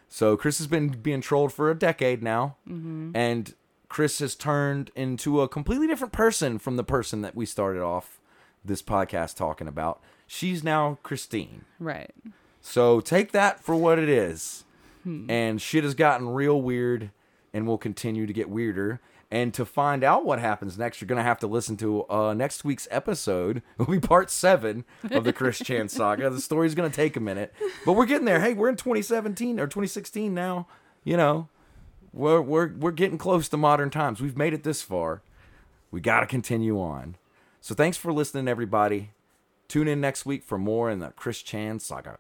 So 0.08 0.38
Chris 0.38 0.60
has 0.60 0.68
been 0.68 0.90
being 0.90 1.20
trolled 1.22 1.52
for 1.52 1.70
a 1.70 1.76
decade 1.78 2.24
now, 2.24 2.56
and 3.16 3.54
Chris 3.90 4.20
has 4.20 4.36
turned 4.36 4.92
into 4.96 5.42
a 5.42 5.48
completely 5.48 5.88
different 5.88 6.14
person 6.14 6.60
from 6.60 6.76
the 6.76 6.84
person 6.84 7.22
that 7.22 7.36
we 7.36 7.46
started 7.46 7.82
off 7.82 8.20
this 8.64 8.82
podcast 8.82 9.36
talking 9.36 9.68
about. 9.68 10.02
She's 10.26 10.64
now 10.64 10.98
Christine. 11.04 11.66
Right. 11.80 12.12
So 12.62 13.00
take 13.00 13.32
that 13.32 13.64
for 13.64 13.76
what 13.76 13.98
it 13.98 14.10
is. 14.10 14.66
And 15.30 15.62
shit 15.62 15.86
has 15.86 15.94
gotten 15.94 16.28
real 16.28 16.62
weird 16.62 17.12
and 17.54 17.66
will 17.66 17.78
continue 17.78 18.28
to 18.28 18.34
get 18.34 18.50
weirder. 18.50 19.00
And 19.32 19.54
to 19.54 19.64
find 19.66 20.04
out 20.04 20.26
what 20.26 20.40
happens 20.40 20.78
next, 20.78 21.00
you're 21.00 21.08
going 21.08 21.18
to 21.18 21.24
have 21.24 21.40
to 21.40 21.48
listen 21.48 21.78
to 21.78 22.10
uh, 22.10 22.34
next 22.34 22.66
week's 22.66 22.90
episode. 22.92 23.62
It'll 23.80 23.92
be 23.92 24.00
part 24.02 24.30
seven 24.30 24.84
of 25.10 25.24
the 25.24 25.32
Chris 25.32 25.60
Chan 25.64 25.90
saga. 25.90 26.30
The 26.30 26.42
story's 26.42 26.76
going 26.76 26.90
to 26.90 26.96
take 26.96 27.16
a 27.16 27.22
minute, 27.22 27.54
but 27.86 27.94
we're 27.94 28.06
getting 28.06 28.26
there. 28.26 28.42
Hey, 28.42 28.54
we're 28.54 28.68
in 28.68 28.76
2017 28.76 29.62
or 29.62 29.68
2016 29.68 30.34
now. 30.34 30.68
You 31.06 31.16
know, 31.16 31.48
we're, 32.14 32.42
we're, 32.42 32.74
we're 32.74 32.92
getting 32.92 33.18
close 33.18 33.48
to 33.50 33.58
modern 33.58 33.90
times. 33.90 34.22
We've 34.22 34.38
made 34.38 34.54
it 34.54 34.64
this 34.64 34.82
far. 34.82 35.22
We 35.92 36.02
got 36.02 36.22
to 36.22 36.26
continue 36.26 36.80
on. 36.80 37.16
So 37.62 37.76
thanks 37.76 37.98
for 37.98 38.14
listening, 38.14 38.48
everybody. 38.48 39.12
Tune 39.68 39.88
in 39.88 40.00
next 40.00 40.26
week 40.26 40.44
for 40.44 40.58
more 40.58 40.90
in 40.90 41.00
the 41.00 41.10
Chris 41.10 41.42
Chan 41.42 41.80
saga. 41.80 42.18